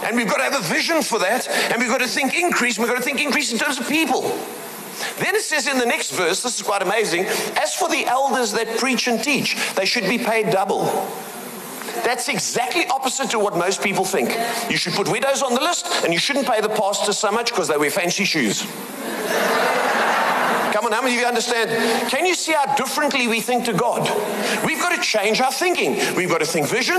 [0.04, 1.48] And we've got to have a vision for that.
[1.70, 2.76] And we've got to think increase.
[2.76, 4.22] And we've got to think increase in terms of people.
[5.18, 7.24] Then it says in the next verse, this is quite amazing.
[7.56, 10.84] As for the elders that preach and teach, they should be paid double.
[12.04, 14.30] That's exactly opposite to what most people think.
[14.70, 17.50] You should put widows on the list and you shouldn't pay the pastor so much
[17.50, 18.62] because they wear fancy shoes.
[20.72, 21.70] Come on, how many of you understand?
[22.08, 24.02] Can you see how differently we think to God?
[24.64, 25.96] We've got to change our thinking.
[26.14, 26.98] We've got to think vision,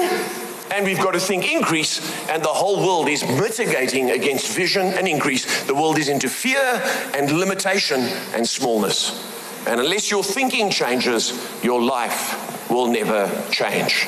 [0.72, 5.08] and we've got to think increase, and the whole world is mitigating against vision and
[5.08, 5.64] increase.
[5.64, 6.60] The world is into fear
[7.14, 8.02] and limitation
[8.34, 9.26] and smallness.
[9.68, 14.08] And unless your thinking changes, your life will never change.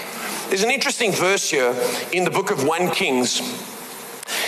[0.50, 1.76] There's an interesting verse here
[2.12, 3.40] in the book of 1 Kings.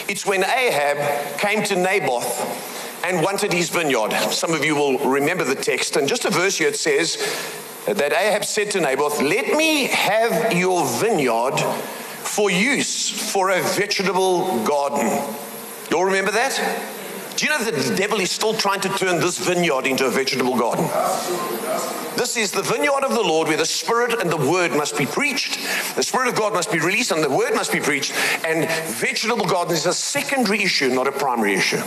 [0.08, 4.12] It's when Ahab came to Naboth and wanted his vineyard.
[4.32, 5.96] Some of you will remember the text.
[5.96, 7.18] And just a verse here it says
[7.86, 11.56] that Ahab said to Naboth, Let me have your vineyard
[12.34, 15.06] for use for a vegetable garden.
[15.92, 16.58] You all remember that?
[17.36, 20.10] Do you know that the devil is still trying to turn this vineyard into a
[20.10, 20.86] vegetable garden?
[22.18, 25.06] This is the vineyard of the Lord where the Spirit and the Word must be
[25.06, 25.60] preached.
[25.96, 28.14] The Spirit of God must be released and the Word must be preached.
[28.44, 31.84] And vegetable garden is a secondary issue, not a primary issue.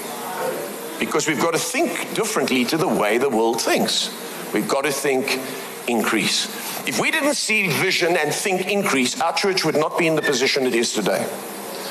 [1.01, 4.15] Because we've got to think differently to the way the world thinks.
[4.55, 5.41] We've got to think
[5.89, 6.47] increase.
[6.87, 10.23] If we didn't see vision and think increase, our church would not be in the
[10.23, 11.27] position it is today.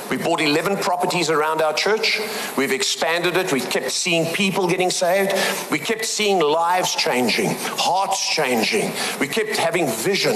[0.09, 2.21] We bought 11 properties around our church.
[2.57, 3.51] We've expanded it.
[3.51, 5.33] We've kept seeing people getting saved.
[5.71, 8.91] We kept seeing lives changing, hearts changing.
[9.19, 10.35] We kept having vision.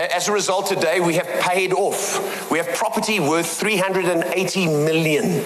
[0.00, 2.50] As a result, today we have paid off.
[2.50, 5.42] We have property worth 380 million.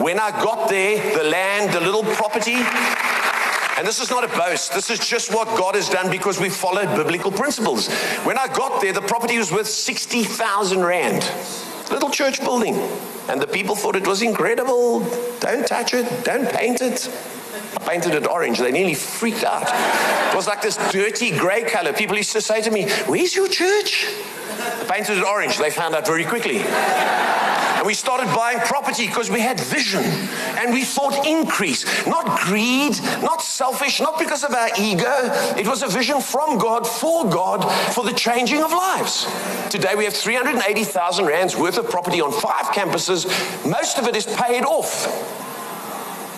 [0.00, 2.56] When I got there, the land, the little property,
[3.76, 4.72] and this is not a boast.
[4.72, 7.88] This is just what God has done because we followed biblical principles.
[8.24, 11.30] When I got there, the property was worth 60,000 Rand.
[11.90, 12.74] Little church building.
[13.28, 15.00] And the people thought it was incredible.
[15.40, 16.24] Don't touch it.
[16.24, 17.10] Don't paint it.
[17.76, 18.58] I painted it orange.
[18.58, 19.68] They nearly freaked out.
[20.32, 21.92] It was like this dirty gray color.
[21.92, 24.06] People used to say to me, Where's your church?
[24.58, 25.58] I painted it orange.
[25.58, 26.62] They found out very quickly.
[27.86, 30.02] We started buying property because we had vision
[30.58, 35.30] and we thought increase, not greed, not selfish, not because of our ego.
[35.56, 37.62] It was a vision from God, for God,
[37.94, 39.28] for the changing of lives.
[39.70, 43.24] Today we have 380,000 rands worth of property on five campuses.
[43.64, 45.06] Most of it is paid off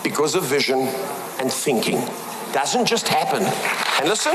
[0.05, 0.81] because of vision
[1.41, 2.07] and thinking.
[2.53, 3.43] Doesn't just happen.
[3.99, 4.35] And listen,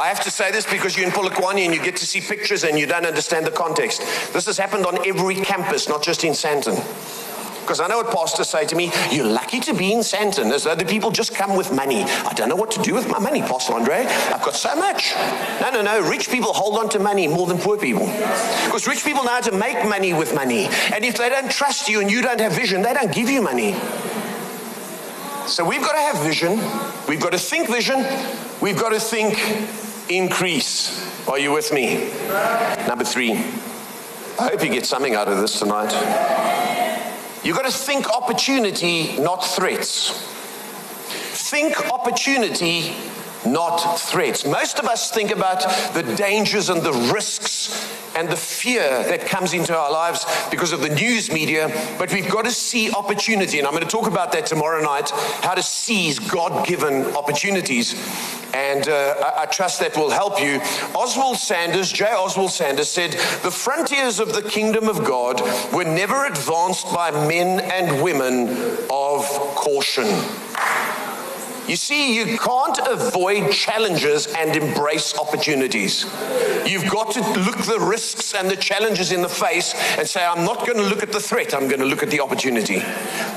[0.00, 2.64] I have to say this because you're in Polokwane and you get to see pictures
[2.64, 4.00] and you don't understand the context.
[4.32, 6.76] This has happened on every campus, not just in Sandton.
[7.66, 10.62] Because I know what pastors say to me, you're lucky to be in Sandton, as
[10.62, 12.04] though the people just come with money.
[12.04, 14.06] I don't know what to do with my money, Pastor Andre.
[14.06, 15.14] I've got so much.
[15.60, 16.08] No, no, no.
[16.08, 18.06] Rich people hold on to money more than poor people.
[18.06, 20.68] Because rich people know how to make money with money.
[20.94, 23.42] And if they don't trust you and you don't have vision, they don't give you
[23.42, 23.72] money.
[25.48, 26.60] So we've got to have vision.
[27.08, 27.96] We've got to think vision.
[28.60, 29.34] We've got to think
[30.08, 31.28] increase.
[31.28, 32.10] Are you with me?
[32.86, 35.92] Number three, I hope you get something out of this tonight.
[37.42, 40.10] You've got to think opportunity, not threats.
[41.50, 42.92] Think opportunity,
[43.46, 44.44] not threats.
[44.44, 45.60] Most of us think about
[45.94, 50.80] the dangers and the risks and the fear that comes into our lives because of
[50.80, 53.58] the news media, but we've got to see opportunity.
[53.58, 57.94] And I'm going to talk about that tomorrow night how to seize God given opportunities.
[58.54, 60.60] And uh, I, I trust that will help you.
[60.94, 62.06] Oswald Sanders, J.
[62.06, 67.60] Oswald Sanders, said the frontiers of the kingdom of God were never advanced by men
[67.60, 68.48] and women
[68.90, 70.06] of caution.
[71.68, 76.04] You see, you can't avoid challenges and embrace opportunities.
[76.64, 80.44] You've got to look the risks and the challenges in the face and say, I'm
[80.44, 82.78] not going to look at the threat, I'm going to look at the opportunity.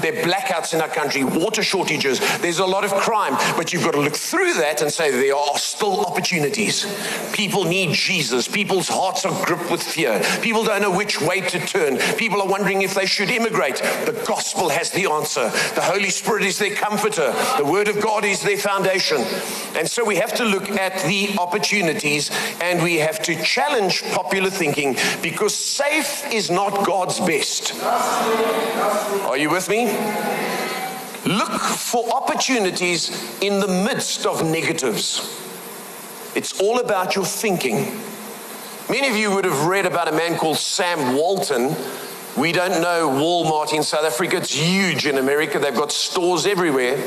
[0.01, 3.83] There are blackouts in our country, water shortages, there's a lot of crime, but you've
[3.83, 6.85] got to look through that and say, there are still opportunities.
[7.33, 8.47] People need Jesus.
[8.47, 10.21] People's hearts are gripped with fear.
[10.41, 11.97] People don't know which way to turn.
[12.17, 13.77] People are wondering if they should immigrate.
[13.77, 15.49] The gospel has the answer.
[15.73, 17.33] The Holy Spirit is their comforter.
[17.57, 19.17] The Word of God is their foundation.
[19.75, 24.49] And so we have to look at the opportunities and we have to challenge popular
[24.49, 27.73] thinking because safe is not God's best.
[27.83, 29.85] Are you with me?
[31.25, 33.09] Look for opportunities
[33.41, 35.35] in the midst of negatives.
[36.35, 37.99] It's all about your thinking.
[38.89, 41.75] Many of you would have read about a man called Sam Walton.
[42.37, 44.37] We don't know Walmart in South Africa.
[44.37, 45.59] It's huge in America.
[45.59, 46.97] They've got stores everywhere.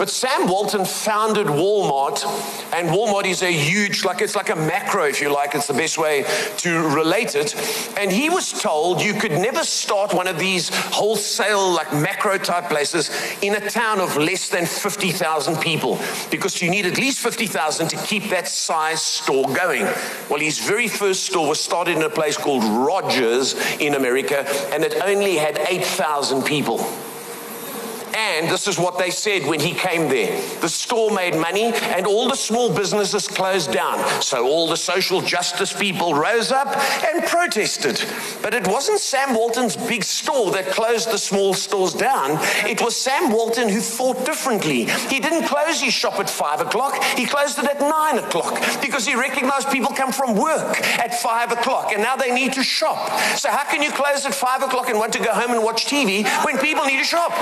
[0.00, 2.24] But Sam Walton founded Walmart,
[2.72, 5.74] and Walmart is a huge, like it's like a Makro, if you like, it's the
[5.74, 6.24] best way
[6.56, 7.54] to relate it.
[7.98, 12.70] And he was told you could never start one of these wholesale, like Makro type
[12.70, 13.10] places
[13.42, 17.96] in a town of less than 50,000 people because you need at least 50,000 to
[17.98, 19.82] keep that size store going.
[20.30, 24.82] Well, his very first store was started in a place called Rogers in America, and
[24.82, 26.90] it only had 8,000 people.
[28.14, 30.40] And this is what they said when he came there.
[30.60, 34.22] The store made money and all the small businesses closed down.
[34.22, 36.68] So all the social justice people rose up
[37.04, 38.02] and protested.
[38.42, 42.38] But it wasn't Sam Walton's big store that closed the small stores down.
[42.68, 44.84] It was Sam Walton who thought differently.
[44.84, 47.02] He didn't close his shop at five o'clock.
[47.16, 51.52] He closed it at nine o'clock because he recognized people come from work at five
[51.52, 53.10] o'clock and now they need to shop.
[53.36, 55.86] So how can you close at five o'clock and want to go home and watch
[55.86, 57.32] TV when people need to shop?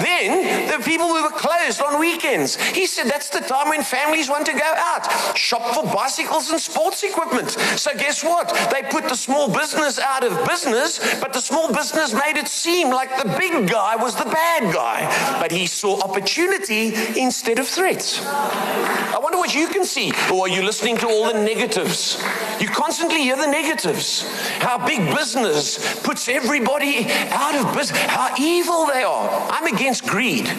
[0.00, 2.56] Then the people who were closed on weekends.
[2.56, 6.60] He said that's the time when families want to go out, shop for bicycles and
[6.60, 7.50] sports equipment.
[7.50, 8.48] So guess what?
[8.72, 12.90] They put the small business out of business, but the small business made it seem
[12.90, 15.40] like the big guy was the bad guy.
[15.40, 18.24] But he saw opportunity instead of threats.
[18.26, 20.12] I wonder what you can see.
[20.32, 22.22] Or are you listening to all the negatives?
[22.60, 24.24] You constantly hear the negatives.
[24.58, 29.28] How big business puts everybody out of business, how evil they are.
[29.50, 30.50] I'm against greed.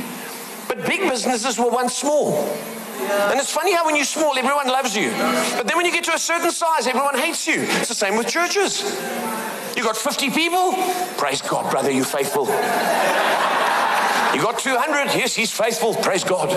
[0.67, 2.47] But big businesses were once small.
[3.09, 5.11] And it's funny how when you're small, everyone loves you.
[5.11, 7.61] But then when you get to a certain size, everyone hates you.
[7.61, 8.83] It's the same with churches.
[9.75, 10.73] You got 50 people?
[11.17, 12.45] Praise God, brother, you faithful.
[14.35, 15.17] You got 200?
[15.17, 15.93] Yes, he's faithful.
[15.95, 16.51] Praise God.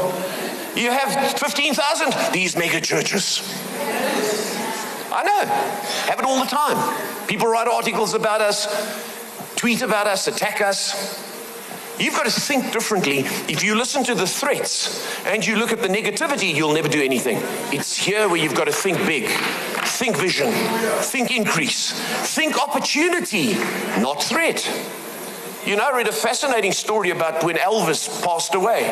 [0.76, 2.32] You have 15,000?
[2.32, 3.40] These mega churches.
[5.12, 5.44] I know.
[6.06, 7.26] Have it all the time.
[7.26, 8.66] People write articles about us,
[9.56, 11.33] tweet about us, attack us.
[11.98, 13.20] You've got to think differently.
[13.48, 17.00] If you listen to the threats and you look at the negativity, you'll never do
[17.00, 17.38] anything.
[17.72, 20.50] It's here where you've got to think big, think vision,
[21.02, 21.92] think increase,
[22.34, 23.54] think opportunity,
[24.00, 24.68] not threat.
[25.64, 28.90] You know, I read a fascinating story about when Elvis passed away.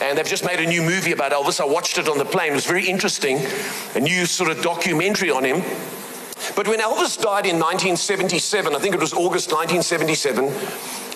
[0.00, 1.60] And they've just made a new movie about Elvis.
[1.60, 2.52] I watched it on the plane.
[2.52, 3.38] It was very interesting.
[3.94, 5.62] A new sort of documentary on him.
[6.56, 10.52] But when Elvis died in 1977, I think it was August 1977,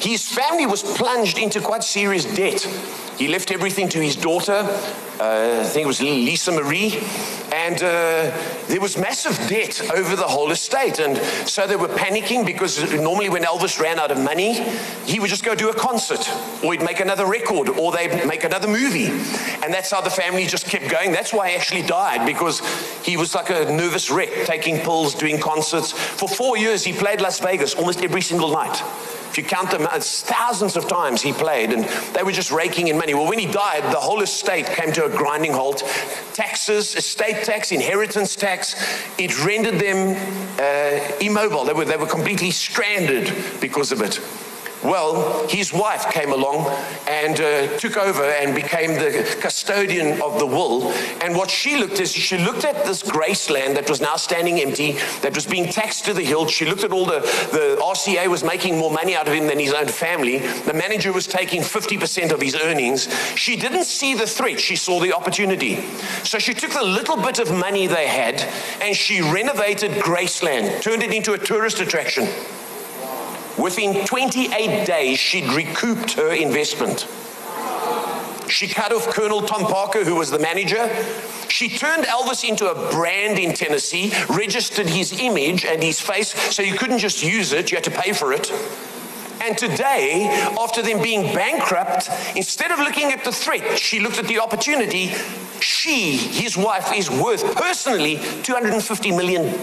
[0.00, 2.62] his family was plunged into quite serious debt.
[3.16, 4.66] He left everything to his daughter,
[5.20, 7.00] uh, I think it was Lisa Marie,
[7.52, 10.98] and uh, there was massive debt over the whole estate.
[10.98, 11.16] And
[11.48, 14.54] so they were panicking because normally when Elvis ran out of money,
[15.06, 16.28] he would just go do a concert,
[16.64, 19.06] or he'd make another record, or they'd make another movie.
[19.62, 21.12] And that's how the family just kept going.
[21.12, 22.58] That's why he actually died, because
[23.04, 25.92] he was like a nervous wreck, taking pills, doing concerts.
[25.92, 28.82] For four years, he played Las Vegas almost every single night.
[29.34, 32.86] If you count them, it's thousands of times he played, and they were just raking
[32.86, 33.14] in money.
[33.14, 35.82] Well, when he died, the whole estate came to a grinding halt.
[36.34, 38.76] Taxes, estate tax, inheritance tax,
[39.18, 40.14] it rendered them
[40.60, 41.64] uh, immobile.
[41.64, 44.20] They were, they were completely stranded because of it.
[44.84, 46.66] Well, his wife came along
[47.08, 50.90] and uh, took over and became the custodian of the will.
[51.22, 54.92] And what she looked at, she looked at this Graceland that was now standing empty,
[55.22, 56.50] that was being taxed to the hilt.
[56.50, 57.20] She looked at all the,
[57.50, 60.38] the RCA was making more money out of him than his own family.
[60.38, 63.08] The manager was taking 50% of his earnings.
[63.36, 65.80] She didn't see the threat, she saw the opportunity.
[66.24, 68.40] So she took the little bit of money they had
[68.82, 72.28] and she renovated Graceland, turned it into a tourist attraction.
[73.58, 77.06] Within 28 days, she'd recouped her investment.
[78.48, 80.88] She cut off Colonel Tom Parker, who was the manager.
[81.48, 86.62] She turned Elvis into a brand in Tennessee, registered his image and his face, so
[86.62, 88.50] you couldn't just use it, you had to pay for it.
[89.40, 90.26] And today,
[90.60, 95.12] after them being bankrupt, instead of looking at the threat, she looked at the opportunity.
[95.60, 99.62] She, his wife, is worth personally $250 million.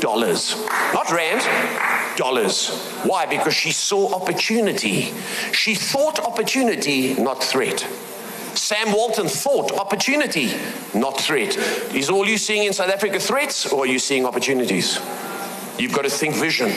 [0.93, 2.69] Not rand, dollars.
[3.03, 3.25] Why?
[3.25, 5.13] Because she saw opportunity.
[5.51, 7.85] She thought opportunity, not threat.
[8.55, 10.51] Sam Walton thought opportunity,
[10.93, 11.57] not threat.
[11.95, 14.99] Is all you seeing in South Africa threats or are you seeing opportunities?
[15.79, 16.71] You've got to think vision.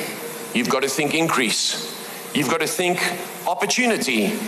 [0.54, 1.93] You've got to think increase.
[2.34, 3.00] You've got to think
[3.46, 4.38] opportunity.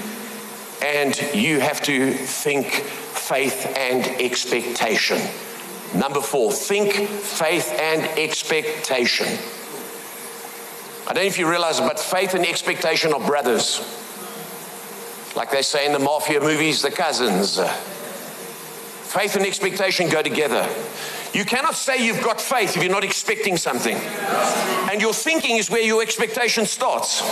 [0.82, 5.18] And you have to think faith and expectation.
[5.94, 9.26] Number four, think faith and expectation.
[11.08, 13.80] I don't know if you realize, but faith and expectation are brothers.
[15.34, 17.58] Like they say in the mafia movies, the cousins.
[19.10, 20.68] Faith and expectation go together.
[21.32, 23.96] You cannot say you've got faith if you're not expecting something.
[24.90, 27.22] And your thinking is where your expectation starts.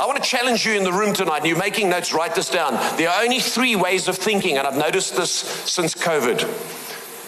[0.00, 1.38] I want to challenge you in the room tonight.
[1.38, 2.74] and You're making notes, write this down.
[2.96, 6.44] There are only three ways of thinking, and I've noticed this since COVID.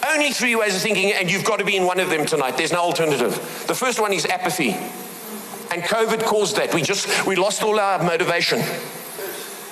[0.09, 2.57] Only three ways of thinking, and you've got to be in one of them tonight.
[2.57, 3.33] There's no alternative.
[3.67, 4.71] The first one is apathy.
[5.71, 6.73] And COVID caused that.
[6.73, 8.59] We just we lost all our motivation.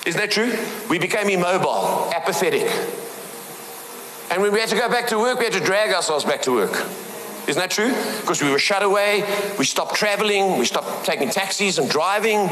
[0.05, 0.57] Isn't that true?
[0.89, 2.71] We became immobile, apathetic.
[4.31, 6.41] And when we had to go back to work, we had to drag ourselves back
[6.43, 6.71] to work.
[7.49, 7.91] Isn't that true?
[8.21, 9.23] Because we were shut away,
[9.57, 12.47] we stopped traveling, we stopped taking taxis and driving.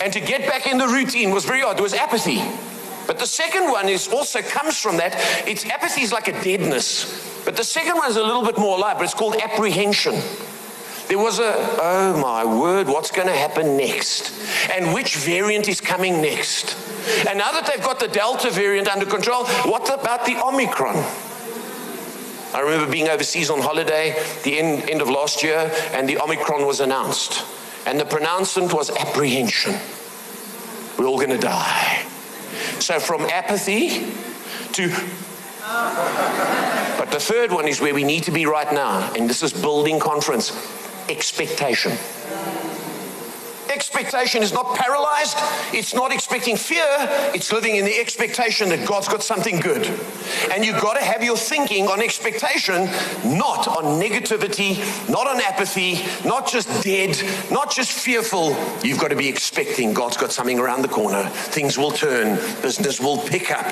[0.00, 1.76] And to get back in the routine was very hard.
[1.76, 2.42] There was apathy.
[3.06, 5.14] But the second one is also comes from that.
[5.46, 7.42] It's apathy is like a deadness.
[7.44, 10.14] But the second one is a little bit more alive, but it's called apprehension.
[11.08, 14.32] There was a, oh my word, what's going to happen next?
[14.70, 16.76] And which variant is coming next?
[17.28, 21.29] And now that they've got the Delta variant under control, what about the Omicron?
[22.52, 26.66] I remember being overseas on holiday the end, end of last year, and the Omicron
[26.66, 27.44] was announced.
[27.86, 29.74] And the pronouncement was apprehension.
[30.98, 32.04] We're all going to die.
[32.78, 34.12] So from apathy
[34.72, 34.92] to
[36.98, 39.52] but the third one is where we need to be right now, and this is
[39.52, 40.50] building conference
[41.08, 41.92] expectation.
[43.80, 45.38] Expectation is not paralyzed.
[45.72, 46.84] It's not expecting fear.
[47.34, 49.86] It's living in the expectation that God's got something good.
[50.52, 52.84] And you've got to have your thinking on expectation,
[53.24, 54.76] not on negativity,
[55.08, 57.16] not on apathy, not just dead,
[57.50, 58.54] not just fearful.
[58.84, 61.26] You've got to be expecting God's got something around the corner.
[61.30, 62.36] Things will turn.
[62.60, 63.64] Business will pick up.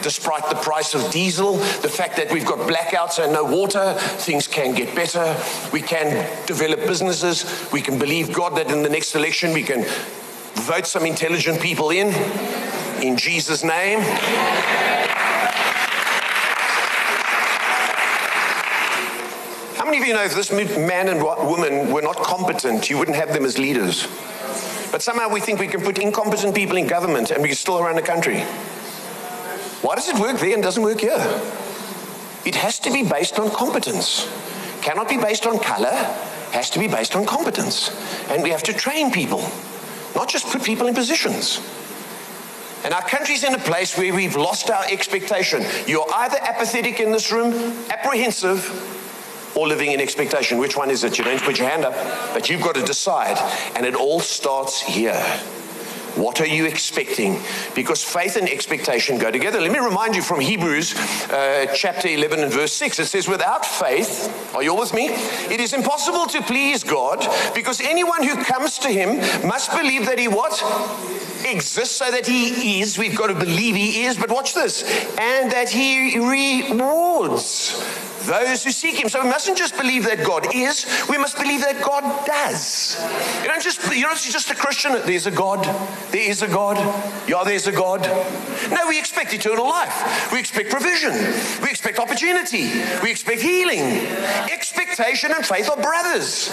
[0.00, 4.46] Despite the price of diesel, the fact that we've got blackouts and no water, things
[4.46, 5.36] can get better.
[5.72, 6.06] We can
[6.46, 7.68] develop businesses.
[7.72, 9.86] We can believe God that in the next election, we can
[10.66, 12.08] vote some intelligent people in,
[13.02, 14.00] in Jesus' name.
[19.78, 23.16] How many of you know if this man and woman were not competent, you wouldn't
[23.16, 24.06] have them as leaders?
[24.92, 27.82] But somehow we think we can put incompetent people in government and we can still
[27.82, 28.40] run the country.
[29.80, 31.16] Why does it work there and doesn't work here?
[32.44, 34.28] It has to be based on competence.
[34.82, 35.94] Cannot be based on color,
[36.56, 37.90] has to be based on competence.
[38.30, 39.42] And we have to train people,
[40.14, 41.60] not just put people in positions.
[42.82, 45.64] And our country's in a place where we've lost our expectation.
[45.86, 47.52] You're either apathetic in this room,
[47.90, 48.64] apprehensive,
[49.54, 50.56] or living in expectation.
[50.56, 51.18] Which one is it?
[51.18, 51.94] You don't put your hand up,
[52.32, 53.36] but you've got to decide.
[53.76, 55.22] And it all starts here.
[56.16, 57.38] What are you expecting?
[57.74, 59.60] Because faith and expectation go together.
[59.60, 60.94] Let me remind you from Hebrews
[61.30, 62.98] uh, chapter 11 and verse 6.
[62.98, 65.08] It says, Without faith, are you all with me?
[65.52, 70.18] It is impossible to please God because anyone who comes to him must believe that
[70.18, 70.54] he what?
[71.44, 72.96] Exists so that he is.
[72.96, 74.16] We've got to believe he is.
[74.16, 74.84] But watch this.
[75.18, 79.08] And that he rewards those who seek him.
[79.08, 82.96] So we mustn't just believe that God is, we must believe that God does.
[83.42, 85.64] You don't just you're not just a Christian, there's a God.
[86.10, 86.76] There is a God.
[87.28, 88.02] Yeah, there's a God.
[88.70, 90.32] No, we expect eternal life.
[90.32, 91.12] We expect provision.
[91.62, 92.70] We expect opportunity.
[93.02, 94.06] We expect healing.
[94.50, 96.50] Expectation and faith are brothers.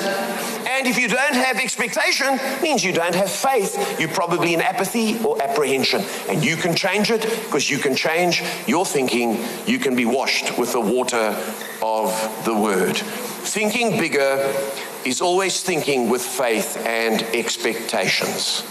[0.67, 3.99] And if you don't have expectation, means you don't have faith.
[3.99, 6.03] You're probably in apathy or apprehension.
[6.29, 9.37] And you can change it because you can change your thinking.
[9.65, 11.35] You can be washed with the water
[11.83, 12.95] of the word.
[12.95, 14.37] Thinking bigger
[15.05, 18.63] is always thinking with faith and expectations.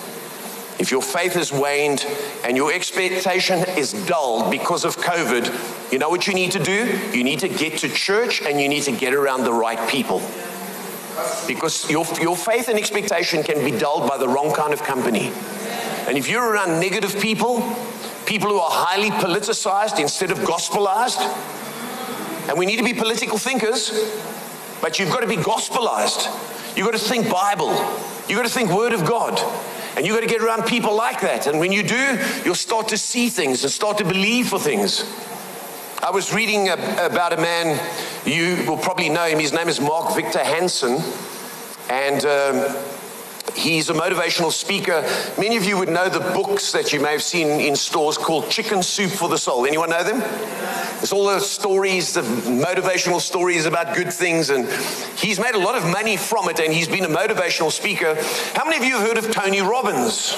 [0.79, 2.07] If your faith has waned
[2.45, 6.99] and your expectation is dulled because of COVID, you know what you need to do?
[7.13, 10.23] You need to get to church and you need to get around the right people.
[11.47, 15.31] Because your, your faith and expectation can be dulled by the wrong kind of company.
[16.09, 17.61] And if you're around negative people,
[18.25, 21.21] people who are highly politicized instead of gospelized,
[22.49, 23.91] and we need to be political thinkers,
[24.81, 26.27] but you've got to be gospelized.
[26.77, 27.71] You've got to think Bible.
[28.29, 29.41] You've got to think Word of God.
[29.97, 31.47] And you've got to get around people like that.
[31.47, 35.05] And when you do, you'll start to see things and start to believe for things.
[36.03, 37.79] I was reading about a man,
[38.25, 39.39] you will probably know him.
[39.39, 40.99] His name is Mark Victor Hansen.
[41.91, 42.77] And um,
[43.55, 45.03] he's a motivational speaker.
[45.39, 48.51] Many of you would know the books that you may have seen in stores called
[48.51, 49.67] Chicken Soup for the Soul.
[49.67, 50.23] Anyone know them?
[51.03, 54.51] It's all the stories, the motivational stories about good things.
[54.51, 54.69] And
[55.19, 58.17] he's made a lot of money from it, and he's been a motivational speaker.
[58.55, 60.37] How many of you have heard of Tony Robbins?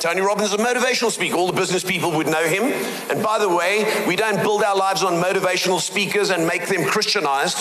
[0.00, 1.36] Tony Robbins is a motivational speaker.
[1.36, 2.64] All the business people would know him.
[3.10, 6.84] And by the way, we don't build our lives on motivational speakers and make them
[6.84, 7.58] Christianized.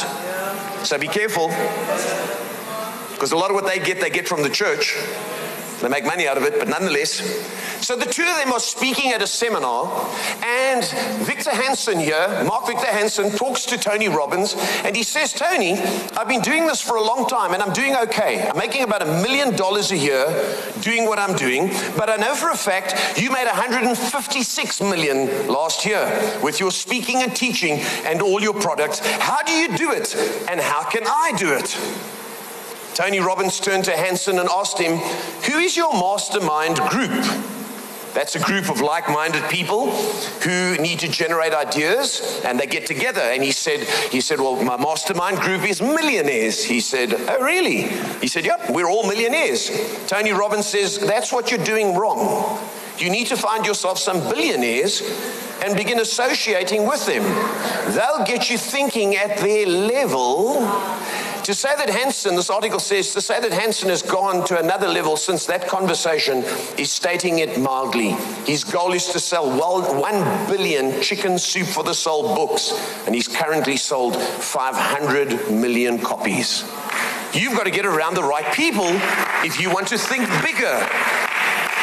[0.85, 1.49] So be careful.
[3.15, 4.95] Because a lot of what they get, they get from the church.
[5.81, 7.19] They make money out of it, but nonetheless.
[7.85, 10.09] So the two of them are speaking at a seminar,
[10.41, 10.83] and
[11.25, 15.73] Victor Hansen here, Mark Victor Hansen, talks to Tony Robbins, and he says, Tony,
[16.17, 18.47] I've been doing this for a long time, and I'm doing okay.
[18.47, 20.25] I'm making about a million dollars a year
[20.81, 25.85] doing what I'm doing, but I know for a fact you made 156 million last
[25.85, 28.99] year with your speaking and teaching and all your products.
[29.19, 30.15] How do you do it,
[30.49, 31.77] and how can I do it?
[32.95, 34.97] Tony Robbins turned to Hansen and asked him,
[35.51, 37.11] Who is your mastermind group?
[38.13, 42.85] That's a group of like minded people who need to generate ideas and they get
[42.85, 43.19] together.
[43.19, 43.81] And he said,
[44.13, 46.63] he said, Well, my mastermind group is millionaires.
[46.63, 47.81] He said, Oh, really?
[48.21, 49.69] He said, Yep, we're all millionaires.
[50.07, 52.57] Tony Robbins says, That's what you're doing wrong.
[52.97, 55.01] You need to find yourself some billionaires
[55.61, 57.23] and begin associating with them.
[57.93, 60.61] They'll get you thinking at their level
[61.45, 64.87] to say that Hansen, this article says, to say that Hansen has gone to another
[64.87, 66.37] level since that conversation
[66.79, 68.13] is stating it mildly.
[68.47, 72.73] His goal is to sell well, 1 billion chicken soup for the soul books,
[73.05, 76.63] and he's currently sold 500 million copies.
[77.31, 78.87] You've got to get around the right people
[79.45, 80.89] if you want to think bigger.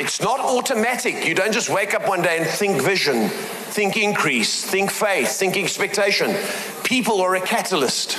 [0.01, 1.25] It's not automatic.
[1.25, 5.57] You don't just wake up one day and think vision, think increase, think faith, think
[5.57, 6.35] expectation.
[6.83, 8.19] People are a catalyst.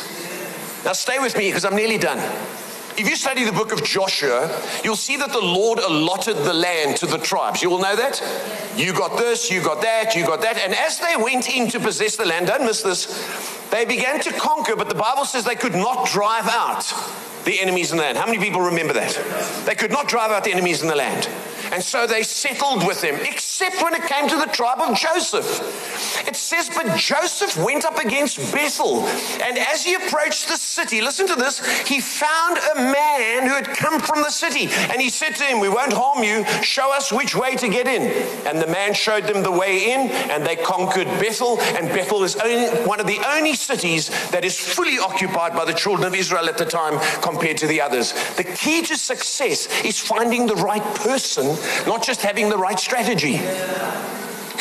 [0.85, 2.19] Now, stay with me because I'm nearly done.
[2.95, 6.97] If you study the book of Joshua, you'll see that the Lord allotted the land
[6.97, 7.63] to the tribes.
[7.63, 8.21] You all know that?
[8.75, 10.57] You got this, you got that, you got that.
[10.57, 13.07] And as they went in to possess the land, don't miss this,
[13.71, 16.93] they began to conquer, but the Bible says they could not drive out
[17.45, 18.17] the enemies in the land.
[18.17, 19.65] How many people remember that?
[19.65, 21.27] They could not drive out the enemies in the land.
[21.73, 26.27] And so they settled with them, except when it came to the tribe of Joseph.
[26.27, 29.07] It says, But Joseph went up against Bethel.
[29.41, 33.65] And as he approached the city, listen to this, he found a man who had
[33.65, 34.69] come from the city.
[34.91, 36.45] And he said to him, We won't harm you.
[36.61, 38.03] Show us which way to get in.
[38.45, 41.59] And the man showed them the way in, and they conquered Bethel.
[41.59, 45.73] And Bethel is only, one of the only cities that is fully occupied by the
[45.73, 48.13] children of Israel at the time compared to the others.
[48.35, 53.39] The key to success is finding the right person not just having the right strategy.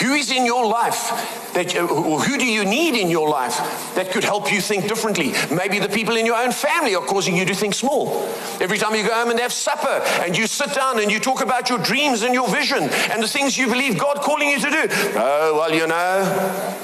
[0.00, 3.56] Who is in your life that who do you need in your life
[3.94, 5.32] that could help you think differently?
[5.54, 8.26] Maybe the people in your own family are causing you to think small.
[8.60, 11.40] Every time you go home and have supper and you sit down and you talk
[11.40, 14.70] about your dreams and your vision and the things you believe God calling you to
[14.70, 14.88] do.
[15.14, 16.78] Oh, well, you know.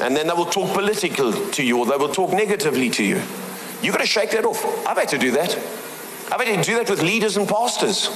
[0.00, 3.22] And then they will talk political to you or they will talk negatively to you.
[3.82, 4.64] You've got to shake that off.
[4.86, 5.56] I've had to do that.
[6.32, 8.08] I've had to do that with leaders and pastors.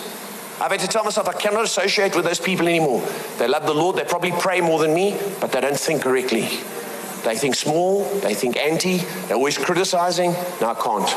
[0.60, 3.04] I've had to tell myself I cannot associate with those people anymore.
[3.38, 6.42] They love the Lord, they probably pray more than me, but they don't think correctly.
[7.24, 10.32] They think small, they think anti, they're always criticizing.
[10.60, 11.08] No, I can't.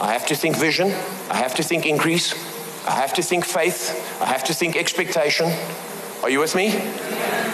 [0.00, 0.88] I have to think vision,
[1.30, 2.34] I have to think increase,
[2.86, 5.50] I have to think faith, I have to think expectation.
[6.22, 6.72] Are you with me?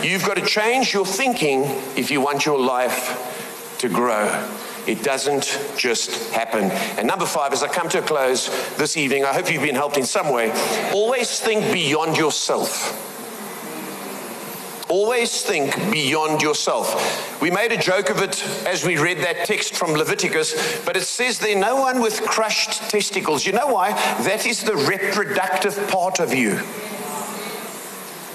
[0.03, 1.63] You've got to change your thinking
[1.97, 4.27] if you want your life to grow.
[4.87, 6.71] It doesn't just happen.
[6.99, 9.75] And number five, as I come to a close this evening, I hope you've been
[9.75, 10.53] helped in some way.
[10.93, 13.03] Always think beyond yourself.
[14.89, 17.43] Always think beyond yourself.
[17.43, 21.03] We made a joke of it as we read that text from Leviticus, but it
[21.03, 23.45] says there no one with crushed testicles.
[23.45, 23.91] You know why?
[24.23, 26.61] That is the reproductive part of you.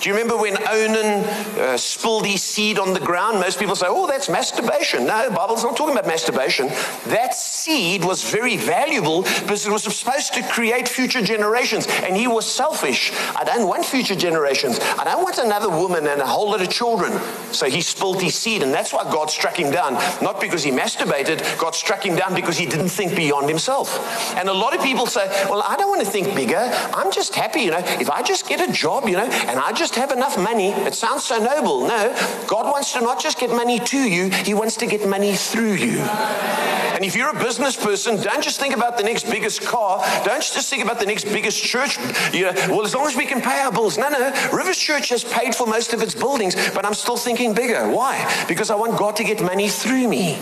[0.01, 1.23] Do you remember when Onan
[1.59, 3.39] uh, spilled his seed on the ground?
[3.39, 5.05] Most people say, oh, that's masturbation.
[5.05, 6.69] No, the Bible's not talking about masturbation.
[7.05, 11.85] That seed was very valuable because it was supposed to create future generations.
[12.01, 13.11] And he was selfish.
[13.35, 14.79] I don't want future generations.
[14.79, 17.11] I don't want another woman and a whole lot of children.
[17.51, 18.63] So he spilled his seed.
[18.63, 19.93] And that's why God struck him down.
[20.19, 24.35] Not because he masturbated, God struck him down because he didn't think beyond himself.
[24.35, 26.71] And a lot of people say, well, I don't want to think bigger.
[26.91, 27.83] I'm just happy, you know.
[27.99, 30.69] If I just get a job, you know, and I just just have enough money.
[30.69, 31.87] It sounds so noble.
[31.87, 32.15] No,
[32.47, 35.73] God wants to not just get money to you, He wants to get money through
[35.73, 35.99] you.
[35.99, 39.99] And if you're a business person, don't just think about the next biggest car.
[40.23, 41.97] Don't just think about the next biggest church.
[42.31, 43.97] You know, well, as long as we can pay our bills.
[43.97, 44.31] No, no.
[44.53, 47.89] Rivers Church has paid for most of its buildings, but I'm still thinking bigger.
[47.89, 48.45] Why?
[48.47, 50.39] Because I want God to get money through me.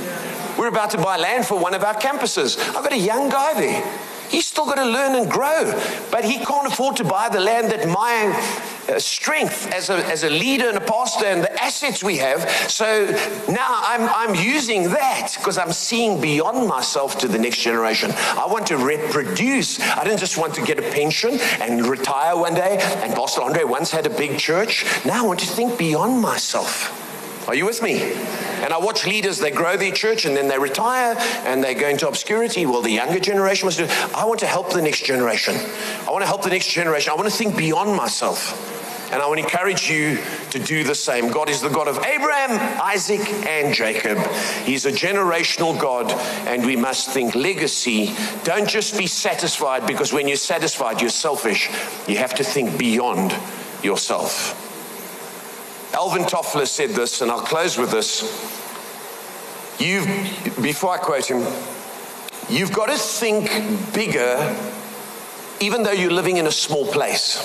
[0.58, 2.60] We're about to buy land for one of our campuses.
[2.76, 4.19] I've got a young guy there.
[4.30, 5.74] He's still got to learn and grow,
[6.12, 8.28] but he can't afford to buy the land that my
[8.88, 12.48] uh, strength as a, as a leader and a pastor and the assets we have.
[12.70, 13.06] So
[13.50, 18.12] now I'm, I'm using that because I'm seeing beyond myself to the next generation.
[18.16, 19.80] I want to reproduce.
[19.80, 22.78] I didn't just want to get a pension and retire one day.
[23.04, 24.86] And Pastor Andre once had a big church.
[25.06, 27.09] Now I want to think beyond myself.
[27.48, 28.02] Are you with me?
[28.62, 31.16] And I watch leaders, they grow their church and then they retire
[31.46, 32.66] and they go into obscurity.
[32.66, 33.88] Well, the younger generation must do.
[34.14, 35.56] I want to help the next generation.
[36.08, 37.12] I want to help the next generation.
[37.12, 38.78] I want to think beyond myself.
[39.12, 40.20] And I want to encourage you
[40.52, 41.32] to do the same.
[41.32, 44.20] God is the God of Abraham, Isaac, and Jacob.
[44.66, 46.12] He's a generational God,
[46.48, 48.14] and we must think legacy.
[48.44, 51.72] Don't just be satisfied because when you're satisfied, you're selfish.
[52.08, 53.36] You have to think beyond
[53.82, 54.69] yourself.
[55.94, 58.22] Alvin Toffler said this, and I'll close with this.
[59.80, 60.06] You've,
[60.62, 61.46] before I quote him,
[62.50, 63.50] you've got to think
[63.94, 64.56] bigger,
[65.60, 67.38] even though you're living in a small place.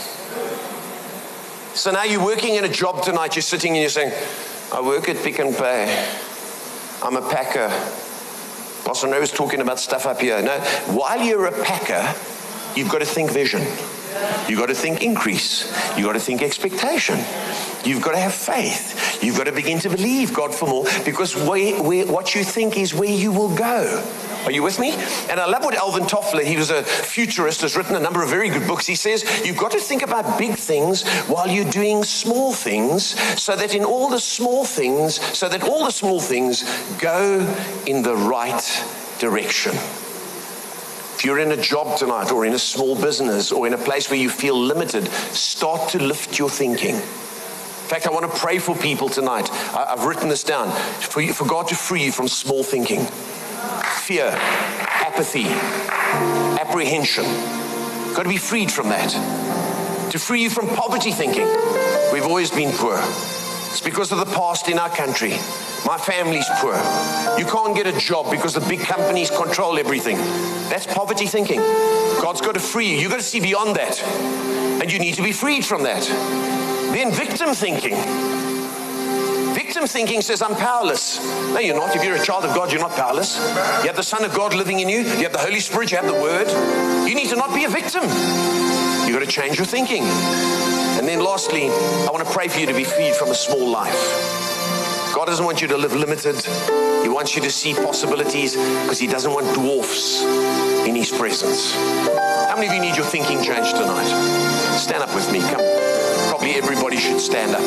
[1.74, 4.12] So now you're working in a job tonight, you're sitting and you're saying,
[4.72, 6.08] I work at Pick n Pay.
[7.02, 7.68] I'm a packer.
[8.84, 10.42] Pastor No is talking about stuff up here.
[10.42, 10.58] No,
[10.92, 12.14] while you're a packer,
[12.76, 13.62] you've got to think vision.
[14.48, 15.66] You've got to think increase.
[15.96, 17.16] You've got to think expectation.
[17.84, 19.22] You've got to have faith.
[19.22, 22.76] You've got to begin to believe God for more because where, where, what you think
[22.76, 24.02] is where you will go.
[24.44, 24.92] Are you with me?
[25.30, 28.28] And I love what Alvin Toffler, he was a futurist, has written a number of
[28.28, 28.86] very good books.
[28.86, 33.56] He says, You've got to think about big things while you're doing small things, so
[33.56, 36.62] that in all the small things, so that all the small things
[36.98, 37.40] go
[37.86, 38.84] in the right
[39.18, 39.72] direction.
[39.72, 44.10] If you're in a job tonight, or in a small business, or in a place
[44.10, 47.00] where you feel limited, start to lift your thinking.
[47.84, 49.52] In fact, I want to pray for people tonight.
[49.52, 50.70] I, have written this down
[51.00, 53.04] for, you, for God to free you from small thinking,
[54.00, 55.44] fear, apathy,
[56.58, 57.24] apprehension.
[58.14, 59.10] Got to be freed from that.
[60.12, 61.46] To free you from poverty thinking.
[62.10, 62.96] We've always been poor.
[62.96, 65.32] It's because of the past in our country.
[65.84, 66.76] My family's poor.
[67.38, 70.16] You can't get a job because the big companies control everything.
[70.70, 71.58] That's poverty thinking.
[71.58, 72.96] God's got to free you.
[72.96, 74.02] You've got to see beyond that.
[74.80, 76.73] And you need to be freed from that.
[76.94, 77.96] Then victim thinking.
[79.52, 81.18] Victim thinking says, I'm powerless.
[81.52, 81.96] No, you're not.
[81.96, 83.36] If you're a child of God, you're not powerless.
[83.82, 85.96] You have the Son of God living in you, you have the Holy Spirit, you
[85.96, 86.46] have the Word.
[87.08, 88.02] You need to not be a victim.
[88.04, 90.04] You've got to change your thinking.
[90.04, 93.68] And then lastly, I want to pray for you to be freed from a small
[93.68, 95.12] life.
[95.16, 96.36] God doesn't want you to live limited.
[97.02, 100.22] He wants you to see possibilities because He doesn't want dwarfs
[100.86, 101.74] in His presence.
[101.74, 104.76] How many of you need your thinking changed tonight?
[104.78, 105.40] Stand up with me.
[105.40, 105.93] Come
[106.64, 107.60] everybody should stand up.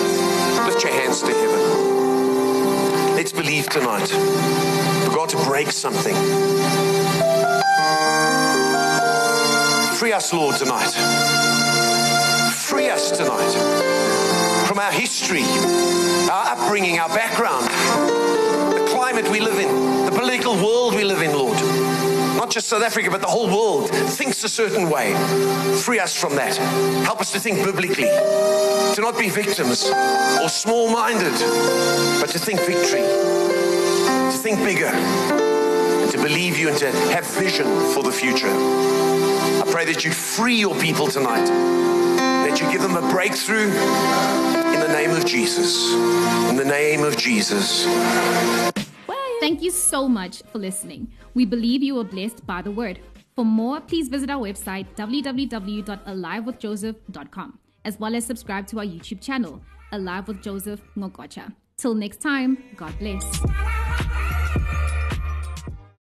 [0.65, 3.15] Lift your hands to heaven.
[3.15, 6.15] Let's believe tonight for God to break something.
[9.97, 10.89] Free us, Lord, tonight.
[12.55, 13.53] Free us tonight
[14.67, 15.43] from our history,
[16.31, 17.65] our upbringing, our background,
[18.73, 21.76] the climate we live in, the political world we live in, Lord
[22.57, 25.13] just South Africa, but the whole world thinks a certain way.
[25.77, 26.55] Free us from that.
[27.05, 28.09] Help us to think biblically,
[28.95, 29.91] to not be victims
[30.41, 31.33] or small minded,
[32.19, 37.67] but to think victory, to think bigger, and to believe you and to have vision
[37.93, 38.49] for the future.
[38.49, 43.67] I pray that you free your people tonight, that you give them a breakthrough
[44.73, 45.93] in the name of Jesus.
[46.49, 47.85] In the name of Jesus.
[49.39, 51.11] Thank you so much for listening.
[51.33, 52.99] We believe you were blessed by the word.
[53.35, 59.61] For more, please visit our website www.alivewithjoseph.com as well as subscribe to our YouTube channel,
[59.93, 61.53] Alive with Joseph Ngokocha.
[61.77, 64.06] Till next time, God bless.